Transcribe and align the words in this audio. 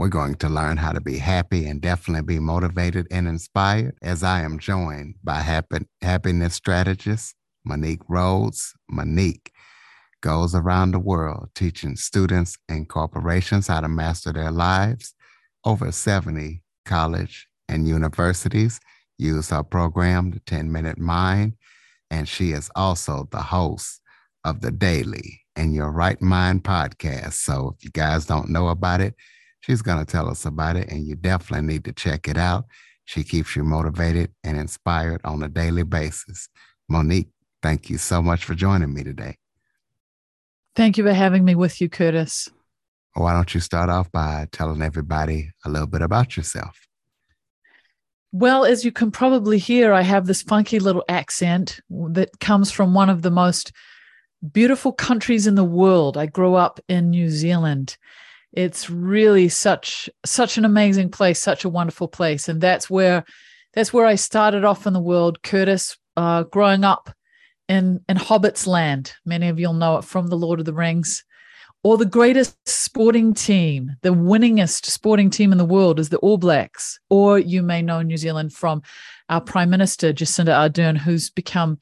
we're 0.00 0.08
going 0.08 0.34
to 0.34 0.48
learn 0.48 0.78
how 0.78 0.92
to 0.92 1.00
be 1.02 1.18
happy 1.18 1.66
and 1.66 1.82
definitely 1.82 2.22
be 2.22 2.40
motivated 2.40 3.06
and 3.10 3.28
inspired 3.28 3.94
as 4.00 4.22
I 4.22 4.40
am 4.40 4.58
joined 4.58 5.16
by 5.22 5.44
happiness 6.00 6.54
strategist 6.54 7.34
Monique 7.66 8.00
Rhodes. 8.08 8.72
Monique 8.88 9.52
goes 10.22 10.54
around 10.54 10.92
the 10.92 10.98
world 10.98 11.50
teaching 11.54 11.96
students 11.96 12.56
and 12.66 12.88
corporations 12.88 13.66
how 13.66 13.82
to 13.82 13.88
master 13.90 14.32
their 14.32 14.50
lives. 14.50 15.12
Over 15.66 15.92
70 15.92 16.62
college 16.86 17.46
and 17.68 17.86
universities 17.86 18.80
use 19.18 19.50
her 19.50 19.62
program, 19.62 20.30
The 20.30 20.40
10 20.46 20.72
Minute 20.72 20.96
Mind, 20.96 21.56
and 22.10 22.26
she 22.26 22.52
is 22.52 22.70
also 22.74 23.28
the 23.30 23.42
host 23.42 24.00
of 24.44 24.62
the 24.62 24.70
Daily 24.70 25.42
In 25.56 25.74
Your 25.74 25.90
Right 25.90 26.22
Mind 26.22 26.64
podcast. 26.64 27.34
So 27.34 27.74
if 27.76 27.84
you 27.84 27.90
guys 27.90 28.24
don't 28.24 28.48
know 28.48 28.68
about 28.68 29.02
it, 29.02 29.14
She's 29.60 29.82
going 29.82 29.98
to 29.98 30.10
tell 30.10 30.28
us 30.28 30.44
about 30.44 30.76
it, 30.76 30.90
and 30.90 31.06
you 31.06 31.14
definitely 31.14 31.66
need 31.66 31.84
to 31.84 31.92
check 31.92 32.28
it 32.28 32.36
out. 32.36 32.64
She 33.04 33.24
keeps 33.24 33.56
you 33.56 33.64
motivated 33.64 34.32
and 34.44 34.58
inspired 34.58 35.20
on 35.24 35.42
a 35.42 35.48
daily 35.48 35.82
basis. 35.82 36.48
Monique, 36.88 37.30
thank 37.62 37.90
you 37.90 37.98
so 37.98 38.22
much 38.22 38.44
for 38.44 38.54
joining 38.54 38.94
me 38.94 39.04
today. 39.04 39.36
Thank 40.76 40.96
you 40.96 41.04
for 41.04 41.12
having 41.12 41.44
me 41.44 41.54
with 41.54 41.80
you, 41.80 41.88
Curtis. 41.88 42.48
Why 43.14 43.32
don't 43.32 43.52
you 43.52 43.60
start 43.60 43.90
off 43.90 44.10
by 44.12 44.46
telling 44.52 44.82
everybody 44.82 45.50
a 45.64 45.68
little 45.68 45.88
bit 45.88 46.02
about 46.02 46.36
yourself? 46.36 46.86
Well, 48.32 48.64
as 48.64 48.84
you 48.84 48.92
can 48.92 49.10
probably 49.10 49.58
hear, 49.58 49.92
I 49.92 50.02
have 50.02 50.26
this 50.26 50.42
funky 50.42 50.78
little 50.78 51.04
accent 51.08 51.80
that 51.90 52.38
comes 52.38 52.70
from 52.70 52.94
one 52.94 53.10
of 53.10 53.22
the 53.22 53.30
most 53.30 53.72
beautiful 54.52 54.92
countries 54.92 55.48
in 55.48 55.56
the 55.56 55.64
world. 55.64 56.16
I 56.16 56.26
grew 56.26 56.54
up 56.54 56.78
in 56.88 57.10
New 57.10 57.28
Zealand 57.28 57.96
it's 58.52 58.90
really 58.90 59.48
such 59.48 60.10
such 60.24 60.58
an 60.58 60.64
amazing 60.64 61.10
place 61.10 61.40
such 61.40 61.64
a 61.64 61.68
wonderful 61.68 62.08
place. 62.08 62.48
And 62.48 62.60
that's 62.60 62.90
where 62.90 63.24
that's 63.74 63.92
where 63.92 64.06
i 64.06 64.16
started 64.16 64.64
off 64.64 64.86
in 64.86 64.92
the 64.92 65.00
world 65.00 65.42
curtis 65.42 65.96
uh, 66.16 66.42
growing 66.44 66.84
up 66.84 67.10
in 67.68 68.00
in 68.08 68.16
hobbit's 68.16 68.66
land. 68.66 69.12
Many 69.24 69.48
of 69.48 69.60
you'll 69.60 69.74
know 69.74 69.98
it 69.98 70.04
from 70.04 70.26
the 70.26 70.36
lord 70.36 70.60
of 70.60 70.66
the 70.66 70.74
rings. 70.74 71.24
Or 71.82 71.96
the 71.96 72.04
greatest 72.04 72.58
sporting 72.68 73.32
team 73.32 73.92
the 74.02 74.10
winningest 74.10 74.84
sporting 74.86 75.30
team 75.30 75.52
in 75.52 75.58
the 75.58 75.64
world 75.64 75.98
is 75.98 76.08
the 76.08 76.18
all 76.18 76.36
blacks. 76.36 76.98
Or 77.08 77.38
you 77.38 77.62
may 77.62 77.82
know 77.82 78.02
new 78.02 78.16
zealand 78.16 78.52
from 78.52 78.82
our 79.28 79.40
prime 79.40 79.70
minister 79.70 80.12
jacinda 80.12 80.52
ardern 80.52 80.98
who's 80.98 81.30
become 81.30 81.78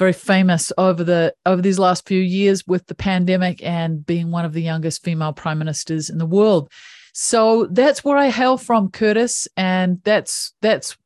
very 0.00 0.12
famous 0.14 0.72
over 0.78 1.04
the 1.04 1.32
over 1.44 1.60
these 1.60 1.78
last 1.78 2.08
few 2.08 2.20
years 2.20 2.66
with 2.66 2.86
the 2.86 2.94
pandemic 2.94 3.62
and 3.62 4.04
being 4.06 4.30
one 4.30 4.46
of 4.46 4.54
the 4.54 4.62
youngest 4.62 5.04
female 5.04 5.34
prime 5.34 5.58
ministers 5.58 6.08
in 6.08 6.16
the 6.16 6.24
world. 6.26 6.72
So 7.12 7.66
that's 7.70 8.02
where 8.02 8.16
I 8.16 8.30
hail 8.30 8.56
from, 8.56 8.90
Curtis, 8.90 9.46
and 9.58 10.00
that's 10.02 10.54
that's 10.62 10.96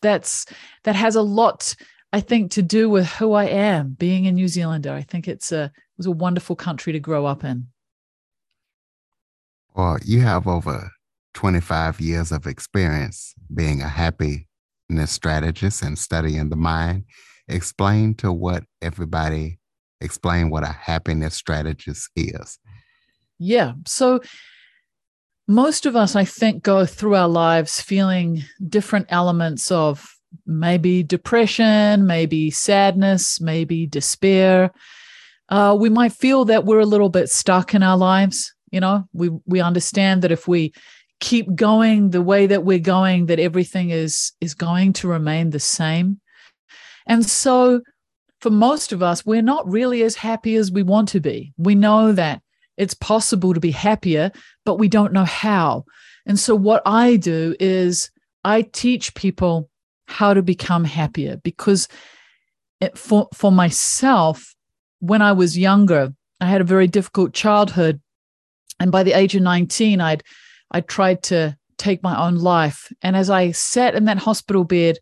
that's 0.00 0.46
that 0.84 0.96
has 0.96 1.14
a 1.14 1.20
lot, 1.20 1.76
I 2.14 2.20
think, 2.20 2.50
to 2.52 2.62
do 2.62 2.88
with 2.88 3.06
who 3.06 3.34
I 3.34 3.44
am, 3.44 3.90
being 3.98 4.26
a 4.26 4.32
New 4.32 4.48
Zealander. 4.48 4.92
I 4.92 5.02
think 5.02 5.28
it's 5.28 5.52
a 5.52 5.64
it 5.64 5.98
was 5.98 6.06
a 6.06 6.10
wonderful 6.10 6.56
country 6.56 6.94
to 6.94 7.00
grow 7.00 7.26
up 7.26 7.44
in. 7.44 7.66
Well, 9.74 9.98
you 10.06 10.22
have 10.22 10.48
over 10.48 10.90
25 11.34 12.00
years 12.00 12.32
of 12.32 12.46
experience 12.46 13.34
being 13.54 13.82
a 13.82 13.88
happiness 13.88 14.46
strategist 15.06 15.82
and 15.82 15.98
studying 15.98 16.48
the 16.48 16.56
mind 16.56 17.04
explain 17.48 18.14
to 18.14 18.32
what 18.32 18.64
everybody 18.82 19.58
explain 20.00 20.50
what 20.50 20.62
a 20.62 20.68
happiness 20.72 21.34
strategist 21.34 22.10
is. 22.16 22.58
Yeah 23.38 23.72
so 23.86 24.20
most 25.50 25.86
of 25.86 25.96
us 25.96 26.14
i 26.14 26.24
think 26.24 26.62
go 26.62 26.84
through 26.84 27.14
our 27.14 27.28
lives 27.28 27.80
feeling 27.80 28.42
different 28.68 29.06
elements 29.08 29.70
of 29.70 30.06
maybe 30.44 31.02
depression 31.02 32.06
maybe 32.06 32.50
sadness 32.50 33.40
maybe 33.40 33.86
despair. 33.86 34.70
Uh, 35.50 35.74
we 35.80 35.88
might 35.88 36.12
feel 36.12 36.44
that 36.44 36.66
we're 36.66 36.78
a 36.78 36.84
little 36.84 37.08
bit 37.08 37.30
stuck 37.30 37.74
in 37.74 37.82
our 37.82 37.96
lives 37.96 38.52
you 38.70 38.80
know? 38.80 39.08
We 39.12 39.30
we 39.46 39.60
understand 39.60 40.22
that 40.22 40.32
if 40.32 40.46
we 40.46 40.72
keep 41.20 41.52
going 41.54 42.10
the 42.10 42.22
way 42.22 42.46
that 42.46 42.64
we're 42.64 42.78
going 42.78 43.26
that 43.26 43.40
everything 43.40 43.90
is 43.90 44.32
is 44.40 44.54
going 44.54 44.92
to 44.94 45.08
remain 45.08 45.50
the 45.50 45.60
same 45.60 46.20
and 47.08 47.24
so, 47.24 47.80
for 48.40 48.50
most 48.50 48.92
of 48.92 49.02
us, 49.02 49.26
we're 49.26 49.42
not 49.42 49.68
really 49.68 50.02
as 50.02 50.14
happy 50.14 50.54
as 50.54 50.70
we 50.70 50.82
want 50.82 51.08
to 51.08 51.20
be. 51.20 51.52
We 51.56 51.74
know 51.74 52.12
that 52.12 52.42
it's 52.76 52.94
possible 52.94 53.54
to 53.54 53.60
be 53.60 53.72
happier, 53.72 54.30
but 54.64 54.76
we 54.76 54.88
don't 54.88 55.12
know 55.12 55.24
how. 55.24 55.84
And 56.26 56.38
so, 56.38 56.54
what 56.54 56.82
I 56.86 57.16
do 57.16 57.56
is 57.58 58.10
I 58.44 58.62
teach 58.62 59.14
people 59.14 59.68
how 60.06 60.34
to 60.34 60.42
become 60.42 60.84
happier 60.84 61.38
because 61.42 61.88
it, 62.80 62.96
for, 62.96 63.28
for 63.34 63.50
myself, 63.50 64.54
when 65.00 65.22
I 65.22 65.32
was 65.32 65.58
younger, 65.58 66.14
I 66.40 66.46
had 66.46 66.60
a 66.60 66.64
very 66.64 66.86
difficult 66.86 67.32
childhood. 67.32 68.00
And 68.78 68.92
by 68.92 69.02
the 69.02 69.12
age 69.12 69.34
of 69.34 69.42
19, 69.42 70.00
I'd, 70.00 70.22
I 70.70 70.82
tried 70.82 71.22
to 71.24 71.56
take 71.78 72.02
my 72.02 72.26
own 72.26 72.36
life. 72.36 72.92
And 73.02 73.16
as 73.16 73.30
I 73.30 73.50
sat 73.50 73.94
in 73.94 74.04
that 74.04 74.18
hospital 74.18 74.64
bed, 74.64 74.98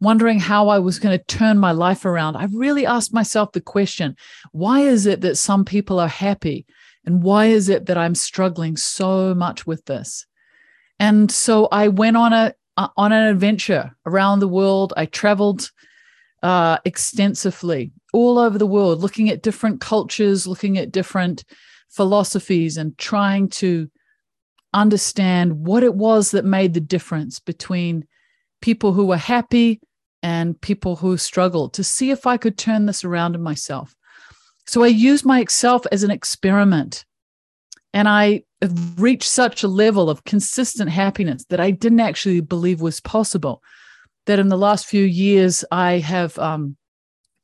wondering 0.00 0.38
how 0.38 0.68
I 0.68 0.78
was 0.78 0.98
going 0.98 1.18
to 1.18 1.24
turn 1.24 1.58
my 1.58 1.72
life 1.72 2.04
around, 2.04 2.36
I 2.36 2.48
really 2.52 2.86
asked 2.86 3.12
myself 3.12 3.52
the 3.52 3.60
question 3.60 4.16
why 4.52 4.80
is 4.80 5.06
it 5.06 5.20
that 5.22 5.36
some 5.36 5.64
people 5.64 5.98
are 5.98 6.08
happy? 6.08 6.66
And 7.04 7.22
why 7.22 7.46
is 7.46 7.68
it 7.68 7.86
that 7.86 7.96
I'm 7.96 8.14
struggling 8.14 8.76
so 8.76 9.34
much 9.34 9.66
with 9.66 9.84
this? 9.86 10.26
And 10.98 11.30
so 11.30 11.68
I 11.72 11.88
went 11.88 12.16
on 12.16 12.32
a 12.32 12.54
uh, 12.76 12.88
on 12.96 13.12
an 13.12 13.26
adventure 13.28 13.96
around 14.06 14.38
the 14.38 14.48
world. 14.48 14.92
I 14.96 15.06
traveled 15.06 15.70
uh, 16.42 16.78
extensively 16.84 17.92
all 18.12 18.38
over 18.38 18.58
the 18.58 18.66
world, 18.66 19.00
looking 19.00 19.30
at 19.30 19.42
different 19.42 19.80
cultures, 19.80 20.46
looking 20.46 20.78
at 20.78 20.92
different 20.92 21.44
philosophies, 21.88 22.76
and 22.76 22.96
trying 22.98 23.48
to 23.48 23.90
understand 24.72 25.66
what 25.66 25.82
it 25.82 25.94
was 25.94 26.30
that 26.30 26.44
made 26.44 26.74
the 26.74 26.80
difference 26.80 27.40
between 27.40 28.06
people 28.60 28.92
who 28.92 29.06
were 29.06 29.16
happy 29.16 29.80
and 30.22 30.60
people 30.60 30.96
who 30.96 31.16
struggled 31.16 31.74
to 31.74 31.84
see 31.84 32.10
if 32.10 32.26
I 32.26 32.36
could 32.36 32.58
turn 32.58 32.86
this 32.86 33.04
around 33.04 33.34
in 33.34 33.42
myself. 33.42 33.94
So 34.66 34.82
I 34.82 34.88
used 34.88 35.24
myself 35.24 35.86
as 35.92 36.02
an 36.02 36.10
experiment. 36.10 37.04
And 37.94 38.08
I 38.08 38.42
reached 38.96 39.28
such 39.28 39.62
a 39.62 39.68
level 39.68 40.10
of 40.10 40.24
consistent 40.24 40.90
happiness 40.90 41.44
that 41.48 41.60
I 41.60 41.70
didn't 41.70 42.00
actually 42.00 42.40
believe 42.40 42.80
was 42.80 43.00
possible. 43.00 43.62
That 44.26 44.38
in 44.38 44.48
the 44.48 44.58
last 44.58 44.86
few 44.86 45.04
years, 45.04 45.64
I 45.70 45.98
have 45.98 46.38
um, 46.38 46.76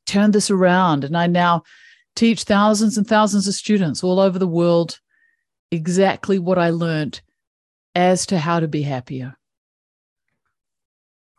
turned 0.05 0.33
this 0.33 0.51
around 0.51 1.03
and 1.03 1.17
I 1.17 1.25
now 1.27 1.63
teach 2.15 2.43
thousands 2.43 2.97
and 2.97 3.07
thousands 3.07 3.47
of 3.47 3.55
students 3.55 4.03
all 4.03 4.19
over 4.19 4.37
the 4.37 4.47
world 4.47 4.99
exactly 5.71 6.37
what 6.37 6.59
I 6.59 6.69
learned 6.69 7.21
as 7.95 8.25
to 8.27 8.37
how 8.37 8.59
to 8.59 8.67
be 8.67 8.83
happier. 8.83 9.35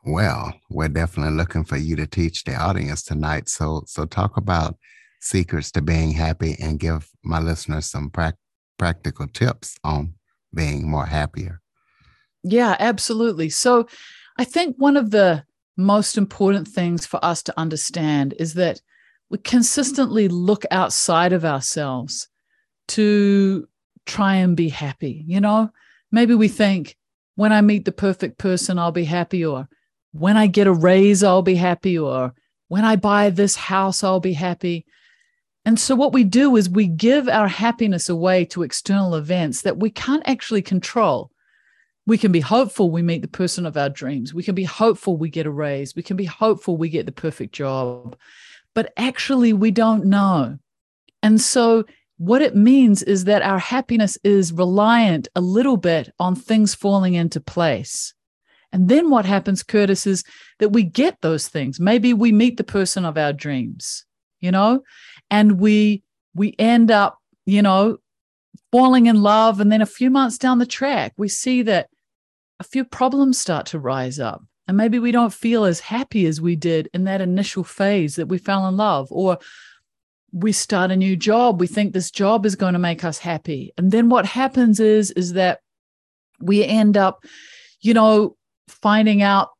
Well, 0.06 0.54
we're 0.70 0.86
definitely 0.86 1.36
looking 1.36 1.64
for 1.64 1.76
you 1.76 1.96
to 1.96 2.06
teach 2.06 2.44
the 2.44 2.54
audience 2.54 3.02
tonight. 3.02 3.48
So, 3.48 3.82
so 3.86 4.04
talk 4.04 4.36
about 4.36 4.76
secrets 5.20 5.72
to 5.72 5.82
being 5.82 6.12
happy 6.12 6.56
and 6.60 6.78
give 6.78 7.10
my 7.24 7.40
listeners 7.40 7.90
some 7.90 8.10
pra- 8.10 8.36
practical 8.78 9.26
tips 9.26 9.76
on 9.82 10.14
being 10.54 10.88
more 10.88 11.06
happier. 11.06 11.60
Yeah, 12.44 12.76
absolutely. 12.78 13.50
So, 13.50 13.88
I 14.38 14.44
think 14.44 14.76
one 14.78 14.96
of 14.96 15.10
the 15.10 15.44
most 15.76 16.16
important 16.16 16.68
things 16.68 17.04
for 17.04 17.22
us 17.24 17.42
to 17.42 17.58
understand 17.58 18.32
is 18.38 18.54
that 18.54 18.80
we 19.28 19.38
consistently 19.38 20.28
look 20.28 20.64
outside 20.70 21.32
of 21.32 21.44
ourselves 21.44 22.28
to 22.88 23.66
try 24.04 24.36
and 24.36 24.56
be 24.56 24.68
happy. 24.68 25.24
You 25.26 25.40
know, 25.40 25.72
maybe 26.12 26.36
we 26.36 26.46
think 26.46 26.96
when 27.34 27.52
I 27.52 27.60
meet 27.60 27.86
the 27.86 27.92
perfect 27.92 28.38
person, 28.38 28.78
I'll 28.78 28.92
be 28.92 29.04
happy, 29.04 29.44
or 29.44 29.68
when 30.18 30.36
I 30.36 30.46
get 30.46 30.66
a 30.66 30.72
raise, 30.72 31.22
I'll 31.22 31.42
be 31.42 31.56
happy, 31.56 31.98
or 31.98 32.34
when 32.68 32.84
I 32.84 32.96
buy 32.96 33.30
this 33.30 33.56
house, 33.56 34.02
I'll 34.02 34.20
be 34.20 34.32
happy. 34.32 34.86
And 35.64 35.78
so, 35.78 35.94
what 35.94 36.12
we 36.12 36.24
do 36.24 36.56
is 36.56 36.70
we 36.70 36.86
give 36.86 37.28
our 37.28 37.48
happiness 37.48 38.08
away 38.08 38.44
to 38.46 38.62
external 38.62 39.14
events 39.14 39.62
that 39.62 39.78
we 39.78 39.90
can't 39.90 40.22
actually 40.26 40.62
control. 40.62 41.30
We 42.06 42.18
can 42.18 42.30
be 42.30 42.40
hopeful 42.40 42.90
we 42.90 43.02
meet 43.02 43.22
the 43.22 43.28
person 43.28 43.66
of 43.66 43.76
our 43.76 43.88
dreams. 43.88 44.32
We 44.32 44.44
can 44.44 44.54
be 44.54 44.64
hopeful 44.64 45.16
we 45.16 45.28
get 45.28 45.46
a 45.46 45.50
raise. 45.50 45.96
We 45.96 46.02
can 46.02 46.16
be 46.16 46.24
hopeful 46.24 46.76
we 46.76 46.88
get 46.88 47.04
the 47.04 47.12
perfect 47.12 47.52
job. 47.52 48.16
But 48.74 48.92
actually, 48.96 49.52
we 49.52 49.72
don't 49.72 50.06
know. 50.06 50.58
And 51.22 51.40
so, 51.40 51.84
what 52.18 52.42
it 52.42 52.54
means 52.54 53.02
is 53.02 53.24
that 53.24 53.42
our 53.42 53.58
happiness 53.58 54.16
is 54.22 54.52
reliant 54.52 55.28
a 55.34 55.40
little 55.40 55.76
bit 55.76 56.10
on 56.20 56.36
things 56.36 56.74
falling 56.74 57.14
into 57.14 57.40
place. 57.40 58.14
And 58.76 58.90
then 58.90 59.08
what 59.08 59.24
happens, 59.24 59.62
Curtis, 59.62 60.06
is 60.06 60.22
that 60.58 60.68
we 60.68 60.82
get 60.82 61.22
those 61.22 61.48
things. 61.48 61.80
Maybe 61.80 62.12
we 62.12 62.30
meet 62.30 62.58
the 62.58 62.62
person 62.62 63.06
of 63.06 63.16
our 63.16 63.32
dreams, 63.32 64.04
you 64.40 64.50
know, 64.50 64.82
and 65.30 65.58
we 65.58 66.02
we 66.34 66.54
end 66.58 66.90
up, 66.90 67.18
you 67.46 67.62
know, 67.62 67.96
falling 68.70 69.06
in 69.06 69.22
love. 69.22 69.60
And 69.60 69.72
then 69.72 69.80
a 69.80 69.86
few 69.86 70.10
months 70.10 70.36
down 70.36 70.58
the 70.58 70.66
track, 70.66 71.14
we 71.16 71.26
see 71.26 71.62
that 71.62 71.88
a 72.60 72.64
few 72.64 72.84
problems 72.84 73.40
start 73.40 73.64
to 73.68 73.78
rise 73.78 74.20
up. 74.20 74.42
And 74.68 74.76
maybe 74.76 74.98
we 74.98 75.10
don't 75.10 75.32
feel 75.32 75.64
as 75.64 75.80
happy 75.80 76.26
as 76.26 76.38
we 76.38 76.54
did 76.54 76.90
in 76.92 77.04
that 77.04 77.22
initial 77.22 77.64
phase 77.64 78.16
that 78.16 78.28
we 78.28 78.36
fell 78.36 78.68
in 78.68 78.76
love. 78.76 79.08
Or 79.10 79.38
we 80.32 80.52
start 80.52 80.90
a 80.90 80.96
new 80.96 81.16
job. 81.16 81.60
We 81.60 81.66
think 81.66 81.94
this 81.94 82.10
job 82.10 82.44
is 82.44 82.56
going 82.56 82.74
to 82.74 82.78
make 82.78 83.04
us 83.04 83.16
happy. 83.16 83.72
And 83.78 83.90
then 83.90 84.10
what 84.10 84.26
happens 84.26 84.80
is, 84.80 85.12
is 85.12 85.32
that 85.32 85.60
we 86.40 86.62
end 86.62 86.98
up, 86.98 87.24
you 87.80 87.94
know, 87.94 88.35
finding 88.68 89.22
out 89.22 89.50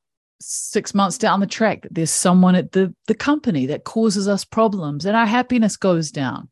six 0.41 0.95
months 0.95 1.19
down 1.19 1.41
the 1.41 1.47
track 1.47 1.83
that 1.83 1.95
there's 1.95 2.11
someone 2.11 2.55
at 2.55 2.73
the, 2.73 2.95
the 3.07 3.15
company 3.15 3.67
that 3.67 3.85
causes 3.85 4.29
us 4.29 4.45
problems 4.45 5.07
and 5.07 5.17
our 5.17 5.27
happiness 5.27 5.77
goes 5.77 6.11
down. 6.11 6.49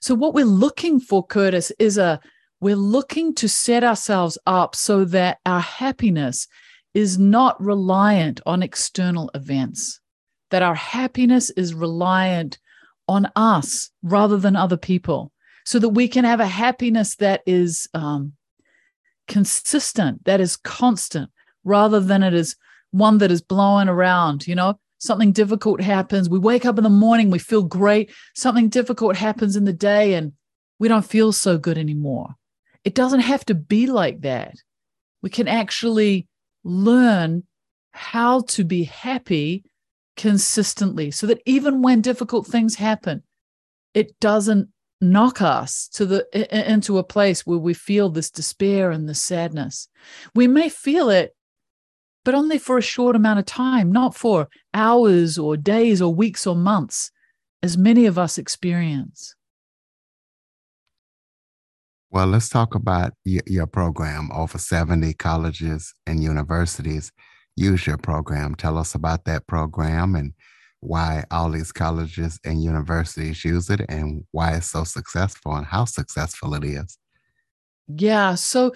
So, 0.00 0.14
what 0.14 0.34
we're 0.34 0.44
looking 0.44 1.00
for, 1.00 1.26
Curtis, 1.26 1.72
is 1.78 1.98
a 1.98 2.20
we're 2.60 2.76
looking 2.76 3.34
to 3.36 3.48
set 3.48 3.84
ourselves 3.84 4.36
up 4.46 4.74
so 4.74 5.04
that 5.06 5.38
our 5.46 5.60
happiness 5.60 6.48
is 6.94 7.18
not 7.18 7.60
reliant 7.62 8.40
on 8.46 8.62
external 8.62 9.30
events, 9.34 10.00
that 10.50 10.62
our 10.62 10.74
happiness 10.74 11.50
is 11.50 11.74
reliant 11.74 12.58
on 13.06 13.30
us 13.36 13.90
rather 14.02 14.36
than 14.36 14.56
other 14.56 14.76
people, 14.76 15.32
so 15.64 15.78
that 15.78 15.90
we 15.90 16.08
can 16.08 16.24
have 16.24 16.40
a 16.40 16.46
happiness 16.46 17.16
that 17.16 17.42
is 17.46 17.88
um, 17.94 18.32
consistent, 19.28 20.24
that 20.24 20.40
is 20.40 20.56
constant, 20.56 21.30
rather 21.68 22.00
than 22.00 22.22
it 22.22 22.34
is 22.34 22.56
one 22.90 23.18
that 23.18 23.30
is 23.30 23.42
blowing 23.42 23.88
around, 23.88 24.46
you 24.46 24.54
know? 24.54 24.78
Something 25.00 25.30
difficult 25.30 25.80
happens. 25.80 26.28
We 26.28 26.40
wake 26.40 26.66
up 26.66 26.76
in 26.76 26.82
the 26.84 26.90
morning, 26.90 27.30
we 27.30 27.38
feel 27.38 27.62
great. 27.62 28.10
Something 28.34 28.68
difficult 28.68 29.16
happens 29.16 29.54
in 29.54 29.64
the 29.64 29.72
day, 29.72 30.14
and 30.14 30.32
we 30.80 30.88
don't 30.88 31.04
feel 31.04 31.30
so 31.32 31.56
good 31.56 31.78
anymore. 31.78 32.34
It 32.82 32.94
doesn't 32.94 33.20
have 33.20 33.44
to 33.46 33.54
be 33.54 33.86
like 33.86 34.22
that. 34.22 34.56
We 35.22 35.30
can 35.30 35.46
actually 35.46 36.26
learn 36.64 37.44
how 37.92 38.40
to 38.40 38.64
be 38.64 38.84
happy 38.84 39.64
consistently 40.16 41.10
so 41.10 41.26
that 41.26 41.40
even 41.46 41.82
when 41.82 42.00
difficult 42.00 42.46
things 42.46 42.74
happen, 42.74 43.22
it 43.94 44.18
doesn't 44.20 44.68
knock 45.00 45.40
us 45.40 45.88
to 45.92 46.04
the 46.06 46.26
into 46.76 46.98
a 46.98 47.04
place 47.04 47.46
where 47.46 47.58
we 47.58 47.72
feel 47.72 48.08
this 48.08 48.30
despair 48.30 48.90
and 48.90 49.08
this 49.08 49.22
sadness. 49.22 49.88
We 50.34 50.48
may 50.48 50.68
feel 50.68 51.08
it 51.08 51.36
but 52.28 52.34
only 52.34 52.58
for 52.58 52.76
a 52.76 52.82
short 52.82 53.16
amount 53.16 53.38
of 53.38 53.46
time, 53.46 53.90
not 53.90 54.14
for 54.14 54.48
hours 54.74 55.38
or 55.38 55.56
days 55.56 56.02
or 56.02 56.14
weeks 56.14 56.46
or 56.46 56.54
months, 56.54 57.10
as 57.62 57.78
many 57.78 58.04
of 58.04 58.18
us 58.18 58.36
experience. 58.36 59.34
Well, 62.10 62.26
let's 62.26 62.50
talk 62.50 62.74
about 62.74 63.14
your 63.24 63.66
program. 63.66 64.28
Over 64.30 64.58
70 64.58 65.14
colleges 65.14 65.94
and 66.06 66.22
universities 66.22 67.12
use 67.56 67.86
your 67.86 67.96
program. 67.96 68.54
Tell 68.56 68.76
us 68.76 68.94
about 68.94 69.24
that 69.24 69.46
program 69.46 70.14
and 70.14 70.34
why 70.80 71.24
all 71.30 71.50
these 71.50 71.72
colleges 71.72 72.38
and 72.44 72.62
universities 72.62 73.42
use 73.42 73.70
it 73.70 73.80
and 73.88 74.24
why 74.32 74.52
it's 74.52 74.66
so 74.66 74.84
successful 74.84 75.56
and 75.56 75.64
how 75.64 75.86
successful 75.86 76.52
it 76.52 76.64
is. 76.64 76.98
Yeah. 77.88 78.34
So 78.34 78.74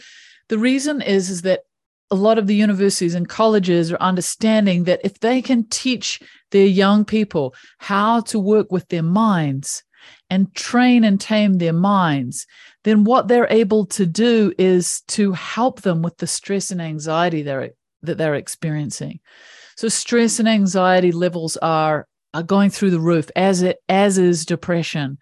the 0.49 0.57
reason 0.57 1.03
is, 1.03 1.29
is 1.29 1.43
that 1.43 1.65
a 2.13 2.15
lot 2.15 2.39
of 2.39 2.47
the 2.47 2.55
universities 2.55 3.15
and 3.15 3.27
colleges 3.27 3.91
are 3.91 4.01
understanding 4.01 4.85
that 4.85 5.01
if 5.03 5.19
they 5.21 5.41
can 5.41 5.67
teach 5.69 6.21
their 6.51 6.67
young 6.67 7.07
people 7.07 7.55
how 7.79 8.21
to 8.21 8.39
work 8.39 8.71
with 8.71 8.87
their 8.89 9.03
minds 9.03 9.83
and 10.29 10.55
train 10.55 11.05
and 11.05 11.19
tame 11.19 11.55
their 11.55 11.73
minds, 11.73 12.47
then 12.85 13.05
what 13.05 13.29
they're 13.29 13.51
able 13.51 13.87
to 13.87 14.05
do 14.05 14.53
is 14.59 15.01
to 15.09 15.33
help 15.33 15.81
them 15.81 16.03
with 16.03 16.19
the 16.19 16.27
stress 16.27 16.71
and 16.71 16.83
anxiety 16.83 17.43
they're, 17.43 17.71
that 18.03 18.19
they're 18.19 18.35
experiencing. 18.35 19.19
So 19.77 19.89
stress 19.89 20.39
and 20.39 20.49
anxiety 20.49 21.13
levels 21.13 21.57
are 21.57 22.07
are 22.35 22.43
going 22.43 22.71
through 22.71 22.91
the 22.91 23.01
roof 23.01 23.31
as 23.37 23.63
it 23.63 23.79
as 23.89 24.17
is 24.19 24.47
depression. 24.47 25.19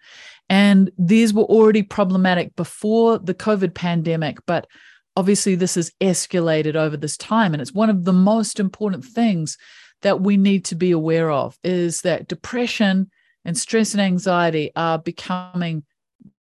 And 0.49 0.91
these 0.97 1.33
were 1.33 1.43
already 1.43 1.83
problematic 1.83 2.55
before 2.55 3.17
the 3.17 3.33
COVID 3.33 3.73
pandemic, 3.73 4.37
but 4.45 4.67
obviously 5.15 5.55
this 5.55 5.75
has 5.75 5.91
escalated 6.01 6.75
over 6.75 6.97
this 6.97 7.17
time 7.17 7.53
and 7.53 7.61
it's 7.61 7.73
one 7.73 7.89
of 7.89 8.05
the 8.05 8.13
most 8.13 8.59
important 8.59 9.03
things 9.03 9.57
that 10.01 10.21
we 10.21 10.37
need 10.37 10.65
to 10.65 10.75
be 10.75 10.91
aware 10.91 11.29
of 11.29 11.57
is 11.63 12.01
that 12.01 12.27
depression 12.27 13.09
and 13.45 13.57
stress 13.57 13.93
and 13.93 14.01
anxiety 14.01 14.71
are 14.75 14.97
becoming 14.97 15.83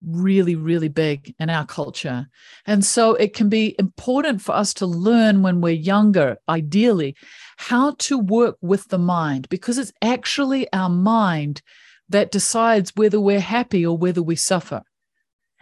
really 0.06 0.56
really 0.56 0.88
big 0.88 1.34
in 1.38 1.50
our 1.50 1.64
culture. 1.64 2.26
And 2.66 2.84
so 2.84 3.14
it 3.14 3.34
can 3.34 3.48
be 3.48 3.74
important 3.78 4.42
for 4.42 4.52
us 4.52 4.74
to 4.74 4.86
learn 4.86 5.42
when 5.42 5.60
we're 5.60 5.70
younger 5.70 6.38
ideally 6.48 7.16
how 7.56 7.92
to 7.98 8.18
work 8.18 8.56
with 8.60 8.88
the 8.88 8.98
mind 8.98 9.48
because 9.48 9.78
it's 9.78 9.92
actually 10.02 10.70
our 10.72 10.88
mind 10.88 11.62
that 12.08 12.30
decides 12.30 12.92
whether 12.96 13.20
we're 13.20 13.40
happy 13.40 13.86
or 13.86 13.96
whether 13.96 14.22
we 14.22 14.36
suffer. 14.36 14.82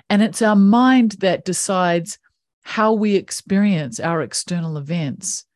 And 0.09 0.23
it's 0.23 0.41
our 0.41 0.57
mind 0.57 1.13
that 1.21 1.45
decides 1.45 2.19
how 2.69 2.93
we 2.93 3.17
experience 3.17 3.99
our 3.99 4.21
external 4.21 4.77
events. 4.77 5.47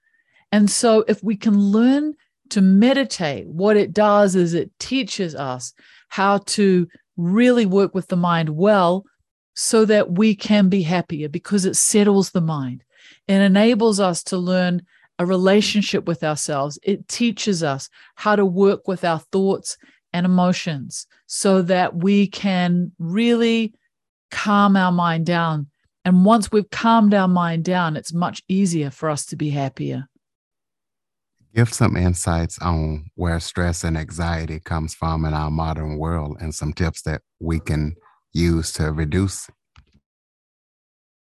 And 0.51 0.71
so, 0.71 1.05
if 1.07 1.23
we 1.23 1.37
can 1.37 1.59
learn 1.59 2.15
to 2.49 2.63
meditate, 2.63 3.47
what 3.47 3.77
it 3.77 3.93
does 3.93 4.35
is 4.35 4.55
it 4.55 4.71
teaches 4.79 5.35
us 5.35 5.75
how 6.09 6.39
to 6.39 6.89
really 7.19 7.67
work 7.67 7.95
with 7.95 8.09
the 8.09 8.17
mind 8.17 8.49
well 8.49 9.05
so 9.53 9.85
that 9.85 10.13
we 10.13 10.35
can 10.35 10.71
be 10.71 10.81
happier 10.81 11.29
because 11.29 11.67
it 11.67 11.77
settles 11.77 12.31
the 12.31 12.41
mind. 12.41 12.83
It 13.29 13.43
enables 13.43 14.01
us 14.01 14.23
to 14.25 14.39
learn 14.39 14.81
a 15.19 15.27
relationship 15.27 16.07
with 16.07 16.25
ourselves. 16.25 16.79
It 16.83 17.09
teaches 17.09 17.63
us 17.63 17.91
how 18.15 18.37
to 18.37 18.47
work 18.47 18.89
with 18.89 19.05
our 19.05 19.19
thoughts 19.19 19.77
and 20.15 20.25
emotions 20.25 21.07
so 21.27 21.61
that 21.61 21.95
we 21.95 22.27
can 22.27 22.93
really 22.99 23.75
calm 24.31 24.77
our 24.77 24.93
mind 24.93 25.27
down 25.27 25.67
and 26.05 26.25
once 26.25 26.51
we've 26.51 26.71
calmed 26.71 27.15
our 27.15 27.29
mind 27.29 27.65
down, 27.65 27.97
it's 27.97 28.13
much 28.13 28.43
easier 28.49 28.91
for 28.91 29.09
us 29.09 29.25
to 29.27 29.37
be 29.37 29.51
happier. 29.51 30.09
Give 31.55 31.73
some 31.73 31.97
insights 31.97 32.59
on 32.59 33.11
where 33.15 33.39
stress 33.39 33.85
and 33.85 33.97
anxiety 33.97 34.59
comes 34.59 34.95
from 34.95 35.25
in 35.25 35.35
our 35.35 35.51
modern 35.51 35.99
world 35.99 36.39
and 36.41 36.55
some 36.55 36.73
tips 36.73 37.03
that 37.03 37.21
we 37.41 37.61
can 37.61 37.95
use 38.33 38.73
to 38.73 38.91
reduce. 38.91 39.49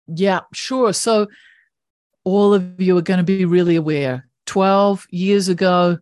Yeah, 0.07 0.41
sure. 0.53 0.93
So, 0.93 1.27
all 2.23 2.53
of 2.53 2.79
you 2.79 2.97
are 2.97 3.01
going 3.01 3.17
to 3.17 3.23
be 3.23 3.45
really 3.45 3.75
aware. 3.75 4.27
12 4.45 5.07
years 5.09 5.47
ago, 5.47 5.97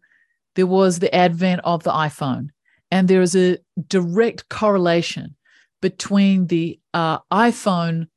there 0.55 0.67
was 0.67 1.00
the 1.00 1.13
advent 1.13 1.62
of 1.63 1.84
the 1.84 1.91
iPhone, 1.91 2.50
and 2.91 3.07
there 3.07 3.22
is 3.22 3.36
a 3.36 3.57
direct 3.88 4.50
correlation 4.50 5.36
between 5.81 6.48
the 6.48 6.79
uh, 6.93 7.19
iPhone 7.31 8.07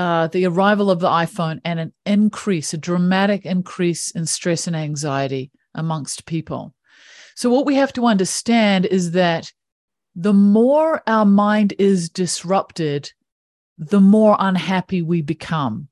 uh, 0.00 0.28
the 0.28 0.46
arrival 0.46 0.90
of 0.90 0.98
the 0.98 1.08
iPhone 1.10 1.60
and 1.62 1.78
an 1.78 1.92
increase, 2.06 2.72
a 2.72 2.78
dramatic 2.78 3.44
increase 3.44 4.10
in 4.12 4.24
stress 4.24 4.66
and 4.66 4.74
anxiety 4.74 5.50
amongst 5.74 6.24
people. 6.24 6.74
So, 7.34 7.50
what 7.50 7.66
we 7.66 7.74
have 7.74 7.92
to 7.92 8.06
understand 8.06 8.86
is 8.86 9.10
that 9.10 9.52
the 10.14 10.32
more 10.32 11.02
our 11.06 11.26
mind 11.26 11.74
is 11.78 12.08
disrupted, 12.08 13.12
the 13.76 14.00
more 14.00 14.36
unhappy 14.38 15.02
we 15.02 15.20
become. 15.20 15.88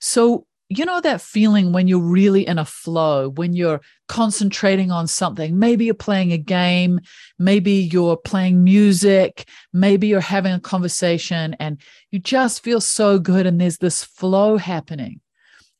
So, 0.00 0.46
you 0.78 0.84
know 0.84 1.00
that 1.00 1.20
feeling 1.20 1.72
when 1.72 1.88
you're 1.88 1.98
really 1.98 2.46
in 2.46 2.58
a 2.58 2.64
flow, 2.64 3.30
when 3.30 3.54
you're 3.54 3.80
concentrating 4.08 4.90
on 4.90 5.06
something. 5.06 5.58
Maybe 5.58 5.86
you're 5.86 5.94
playing 5.94 6.32
a 6.32 6.38
game, 6.38 7.00
maybe 7.38 7.72
you're 7.72 8.16
playing 8.16 8.62
music, 8.62 9.48
maybe 9.72 10.06
you're 10.06 10.20
having 10.20 10.52
a 10.52 10.60
conversation 10.60 11.56
and 11.58 11.80
you 12.10 12.18
just 12.18 12.62
feel 12.62 12.80
so 12.80 13.18
good 13.18 13.46
and 13.46 13.60
there's 13.60 13.78
this 13.78 14.04
flow 14.04 14.56
happening. 14.56 15.20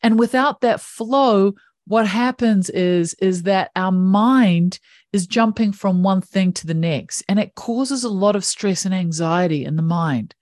And 0.02 0.18
without 0.18 0.62
that 0.62 0.80
flow, 0.80 1.52
what 1.86 2.06
happens 2.06 2.70
is 2.70 3.14
is 3.14 3.42
that 3.42 3.70
our 3.76 3.92
mind 3.92 4.78
is 5.12 5.26
jumping 5.26 5.72
from 5.72 6.02
one 6.02 6.20
thing 6.20 6.52
to 6.54 6.66
the 6.66 6.74
next 6.74 7.22
and 7.28 7.38
it 7.38 7.54
causes 7.54 8.04
a 8.04 8.08
lot 8.08 8.36
of 8.36 8.44
stress 8.44 8.84
and 8.84 8.94
anxiety 8.94 9.64
in 9.64 9.76
the 9.76 9.82
mind. 9.82 10.34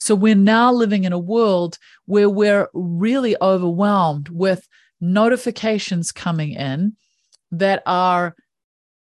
So 0.00 0.14
we're 0.14 0.34
now 0.34 0.72
living 0.72 1.04
in 1.04 1.12
a 1.12 1.18
world 1.18 1.78
where 2.06 2.28
we're 2.28 2.68
really 2.72 3.36
overwhelmed 3.40 4.30
with 4.30 4.66
notifications 5.00 6.10
coming 6.10 6.52
in 6.52 6.96
that 7.52 7.82
are 7.86 8.34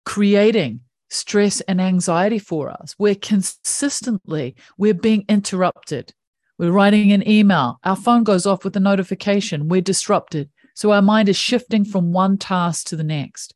creating 0.04 0.80
stress 1.10 1.60
and 1.62 1.80
anxiety 1.80 2.38
for 2.38 2.70
us. 2.70 2.94
We're 2.98 3.14
consistently 3.14 4.56
we're 4.78 4.94
being 4.94 5.24
interrupted. 5.28 6.12
We're 6.58 6.72
writing 6.72 7.12
an 7.12 7.28
email, 7.28 7.78
our 7.84 7.96
phone 7.96 8.24
goes 8.24 8.46
off 8.46 8.64
with 8.64 8.74
a 8.76 8.80
notification, 8.80 9.68
we're 9.68 9.82
disrupted. 9.82 10.48
So 10.74 10.90
our 10.92 11.02
mind 11.02 11.28
is 11.28 11.36
shifting 11.36 11.84
from 11.84 12.12
one 12.12 12.38
task 12.38 12.86
to 12.88 12.96
the 12.96 13.04
next. 13.04 13.54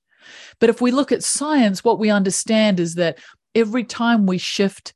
But 0.58 0.68
if 0.68 0.82
we 0.82 0.90
look 0.90 1.10
at 1.10 1.24
science, 1.24 1.82
what 1.82 1.98
we 1.98 2.10
understand 2.10 2.78
is 2.78 2.96
that 2.96 3.18
every 3.54 3.84
time 3.84 4.26
we 4.26 4.36
shift 4.36 4.92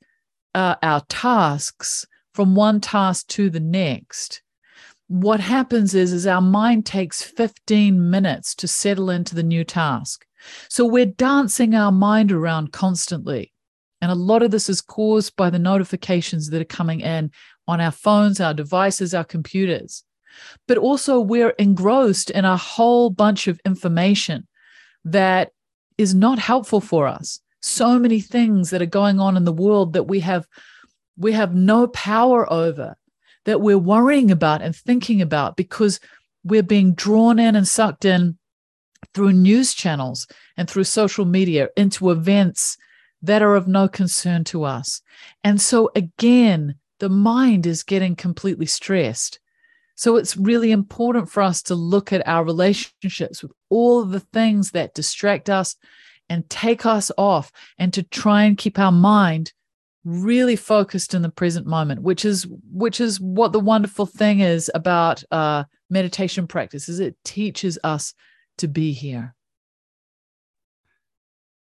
uh, 0.54 0.76
our 0.82 1.02
tasks 1.08 2.06
from 2.34 2.54
one 2.54 2.80
task 2.80 3.28
to 3.28 3.48
the 3.48 3.60
next, 3.60 4.42
what 5.06 5.40
happens 5.40 5.94
is, 5.94 6.12
is 6.12 6.26
our 6.26 6.40
mind 6.40 6.84
takes 6.84 7.22
15 7.22 8.10
minutes 8.10 8.54
to 8.56 8.66
settle 8.66 9.08
into 9.08 9.34
the 9.34 9.42
new 9.42 9.64
task. 9.64 10.26
So 10.68 10.84
we're 10.84 11.06
dancing 11.06 11.74
our 11.74 11.92
mind 11.92 12.32
around 12.32 12.72
constantly. 12.72 13.52
And 14.00 14.10
a 14.10 14.16
lot 14.16 14.42
of 14.42 14.50
this 14.50 14.68
is 14.68 14.80
caused 14.80 15.36
by 15.36 15.48
the 15.48 15.58
notifications 15.58 16.50
that 16.50 16.60
are 16.60 16.66
coming 16.66 17.00
in 17.00 17.30
on 17.68 17.80
our 17.80 17.92
phones, 17.92 18.40
our 18.40 18.52
devices, 18.52 19.14
our 19.14 19.24
computers. 19.24 20.04
But 20.66 20.78
also, 20.78 21.20
we're 21.20 21.50
engrossed 21.50 22.30
in 22.30 22.44
a 22.44 22.56
whole 22.56 23.08
bunch 23.08 23.46
of 23.46 23.60
information 23.64 24.48
that 25.04 25.52
is 25.96 26.14
not 26.14 26.40
helpful 26.40 26.80
for 26.80 27.06
us. 27.06 27.40
So 27.62 27.98
many 27.98 28.20
things 28.20 28.70
that 28.70 28.82
are 28.82 28.86
going 28.86 29.20
on 29.20 29.36
in 29.36 29.44
the 29.44 29.52
world 29.52 29.92
that 29.92 30.04
we 30.04 30.20
have 30.20 30.46
we 31.16 31.32
have 31.32 31.54
no 31.54 31.86
power 31.88 32.50
over 32.52 32.96
that 33.44 33.60
we're 33.60 33.78
worrying 33.78 34.30
about 34.30 34.62
and 34.62 34.74
thinking 34.74 35.20
about 35.20 35.56
because 35.56 36.00
we're 36.42 36.62
being 36.62 36.94
drawn 36.94 37.38
in 37.38 37.56
and 37.56 37.68
sucked 37.68 38.04
in 38.04 38.38
through 39.12 39.32
news 39.32 39.74
channels 39.74 40.26
and 40.56 40.68
through 40.68 40.84
social 40.84 41.24
media 41.24 41.68
into 41.76 42.10
events 42.10 42.76
that 43.22 43.42
are 43.42 43.54
of 43.54 43.66
no 43.68 43.88
concern 43.88 44.44
to 44.44 44.64
us. 44.64 45.00
And 45.42 45.60
so, 45.60 45.90
again, 45.94 46.74
the 47.00 47.08
mind 47.08 47.66
is 47.66 47.82
getting 47.82 48.16
completely 48.16 48.66
stressed. 48.66 49.40
So, 49.94 50.16
it's 50.16 50.36
really 50.36 50.72
important 50.72 51.30
for 51.30 51.42
us 51.42 51.62
to 51.64 51.74
look 51.74 52.12
at 52.12 52.26
our 52.26 52.44
relationships 52.44 53.42
with 53.42 53.52
all 53.70 54.04
the 54.04 54.20
things 54.20 54.72
that 54.72 54.94
distract 54.94 55.48
us 55.48 55.76
and 56.28 56.48
take 56.50 56.84
us 56.84 57.10
off 57.16 57.50
and 57.78 57.92
to 57.94 58.02
try 58.02 58.44
and 58.44 58.58
keep 58.58 58.78
our 58.78 58.92
mind 58.92 59.52
really 60.04 60.56
focused 60.56 61.14
in 61.14 61.22
the 61.22 61.30
present 61.30 61.66
moment 61.66 62.02
which 62.02 62.26
is 62.26 62.46
which 62.70 63.00
is 63.00 63.18
what 63.20 63.52
the 63.52 63.60
wonderful 63.60 64.04
thing 64.04 64.40
is 64.40 64.70
about 64.74 65.24
uh 65.30 65.64
meditation 65.88 66.46
practice 66.46 66.88
is 66.88 67.00
it 67.00 67.16
teaches 67.24 67.78
us 67.84 68.14
to 68.58 68.68
be 68.68 68.92
here? 68.92 69.34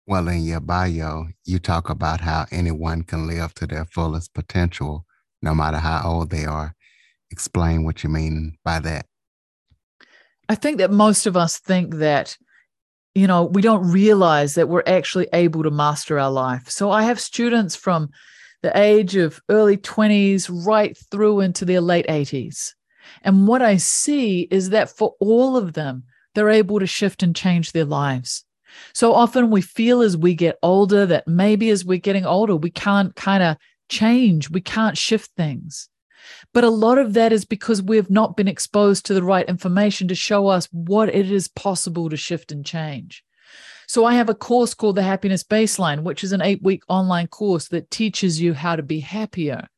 Well, 0.06 0.28
in 0.28 0.44
your 0.44 0.60
bio, 0.60 1.28
you 1.44 1.58
talk 1.58 1.88
about 1.88 2.20
how 2.20 2.46
anyone 2.50 3.02
can 3.02 3.26
live 3.26 3.54
to 3.54 3.66
their 3.66 3.84
fullest 3.84 4.34
potential, 4.34 5.06
no 5.40 5.54
matter 5.54 5.78
how 5.78 6.02
old 6.04 6.30
they 6.30 6.44
are. 6.44 6.74
Explain 7.30 7.84
what 7.84 8.02
you 8.02 8.10
mean 8.10 8.58
by 8.64 8.80
that. 8.80 9.06
I 10.48 10.54
think 10.56 10.78
that 10.78 10.90
most 10.90 11.26
of 11.26 11.36
us 11.36 11.58
think 11.58 11.94
that, 11.96 12.36
you 13.14 13.26
know, 13.26 13.44
we 13.44 13.62
don't 13.62 13.90
realize 13.90 14.54
that 14.54 14.68
we're 14.68 14.82
actually 14.86 15.28
able 15.32 15.62
to 15.62 15.70
master 15.70 16.18
our 16.18 16.30
life. 16.30 16.68
So 16.70 16.90
I 16.90 17.02
have 17.02 17.20
students 17.20 17.76
from 17.76 18.10
the 18.62 18.76
age 18.78 19.16
of 19.16 19.40
early 19.48 19.76
20s 19.76 20.48
right 20.64 20.96
through 21.10 21.40
into 21.40 21.64
their 21.64 21.80
late 21.80 22.06
80s. 22.06 22.72
And 23.22 23.46
what 23.46 23.60
I 23.62 23.76
see 23.76 24.42
is 24.50 24.70
that 24.70 24.88
for 24.88 25.14
all 25.20 25.56
of 25.56 25.72
them, 25.74 26.04
they're 26.34 26.48
able 26.48 26.80
to 26.80 26.86
shift 26.86 27.22
and 27.22 27.36
change 27.36 27.72
their 27.72 27.84
lives. 27.84 28.44
So 28.94 29.12
often 29.12 29.50
we 29.50 29.60
feel 29.60 30.00
as 30.00 30.16
we 30.16 30.34
get 30.34 30.58
older 30.62 31.04
that 31.06 31.28
maybe 31.28 31.68
as 31.70 31.84
we're 31.84 31.98
getting 31.98 32.24
older, 32.24 32.56
we 32.56 32.70
can't 32.70 33.14
kind 33.14 33.42
of 33.42 33.56
change, 33.88 34.48
we 34.48 34.62
can't 34.62 34.96
shift 34.96 35.30
things. 35.36 35.88
But 36.52 36.64
a 36.64 36.70
lot 36.70 36.98
of 36.98 37.14
that 37.14 37.32
is 37.32 37.44
because 37.44 37.82
we've 37.82 38.10
not 38.10 38.36
been 38.36 38.48
exposed 38.48 39.06
to 39.06 39.14
the 39.14 39.22
right 39.22 39.48
information 39.48 40.08
to 40.08 40.14
show 40.14 40.48
us 40.48 40.68
what 40.72 41.08
it 41.08 41.30
is 41.30 41.48
possible 41.48 42.08
to 42.10 42.16
shift 42.16 42.52
and 42.52 42.64
change. 42.64 43.24
So 43.86 44.04
I 44.04 44.14
have 44.14 44.28
a 44.28 44.34
course 44.34 44.74
called 44.74 44.96
the 44.96 45.02
Happiness 45.02 45.44
Baseline, 45.44 46.02
which 46.02 46.24
is 46.24 46.32
an 46.32 46.42
eight 46.42 46.62
week 46.62 46.82
online 46.88 47.26
course 47.26 47.68
that 47.68 47.90
teaches 47.90 48.40
you 48.40 48.54
how 48.54 48.76
to 48.76 48.82
be 48.82 49.00
happier. 49.00 49.68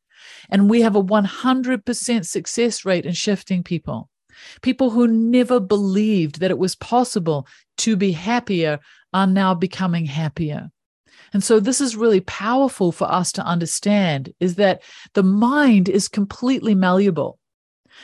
And 0.49 0.69
we 0.69 0.81
have 0.81 0.95
a 0.95 1.03
100% 1.03 2.25
success 2.25 2.85
rate 2.85 3.05
in 3.05 3.13
shifting 3.13 3.63
people. 3.63 4.09
People 4.61 4.89
who 4.89 5.07
never 5.07 5.59
believed 5.59 6.39
that 6.39 6.51
it 6.51 6.57
was 6.57 6.75
possible 6.75 7.47
to 7.77 7.95
be 7.95 8.11
happier 8.11 8.79
are 9.13 9.27
now 9.27 9.53
becoming 9.53 10.05
happier. 10.05 10.71
And 11.35 11.43
so 11.43 11.59
this 11.59 11.81
is 11.81 11.97
really 11.97 12.21
powerful 12.21 12.93
for 12.93 13.11
us 13.11 13.33
to 13.33 13.45
understand 13.45 14.33
is 14.39 14.55
that 14.55 14.81
the 15.15 15.21
mind 15.21 15.89
is 15.89 16.07
completely 16.07 16.73
malleable. 16.75 17.39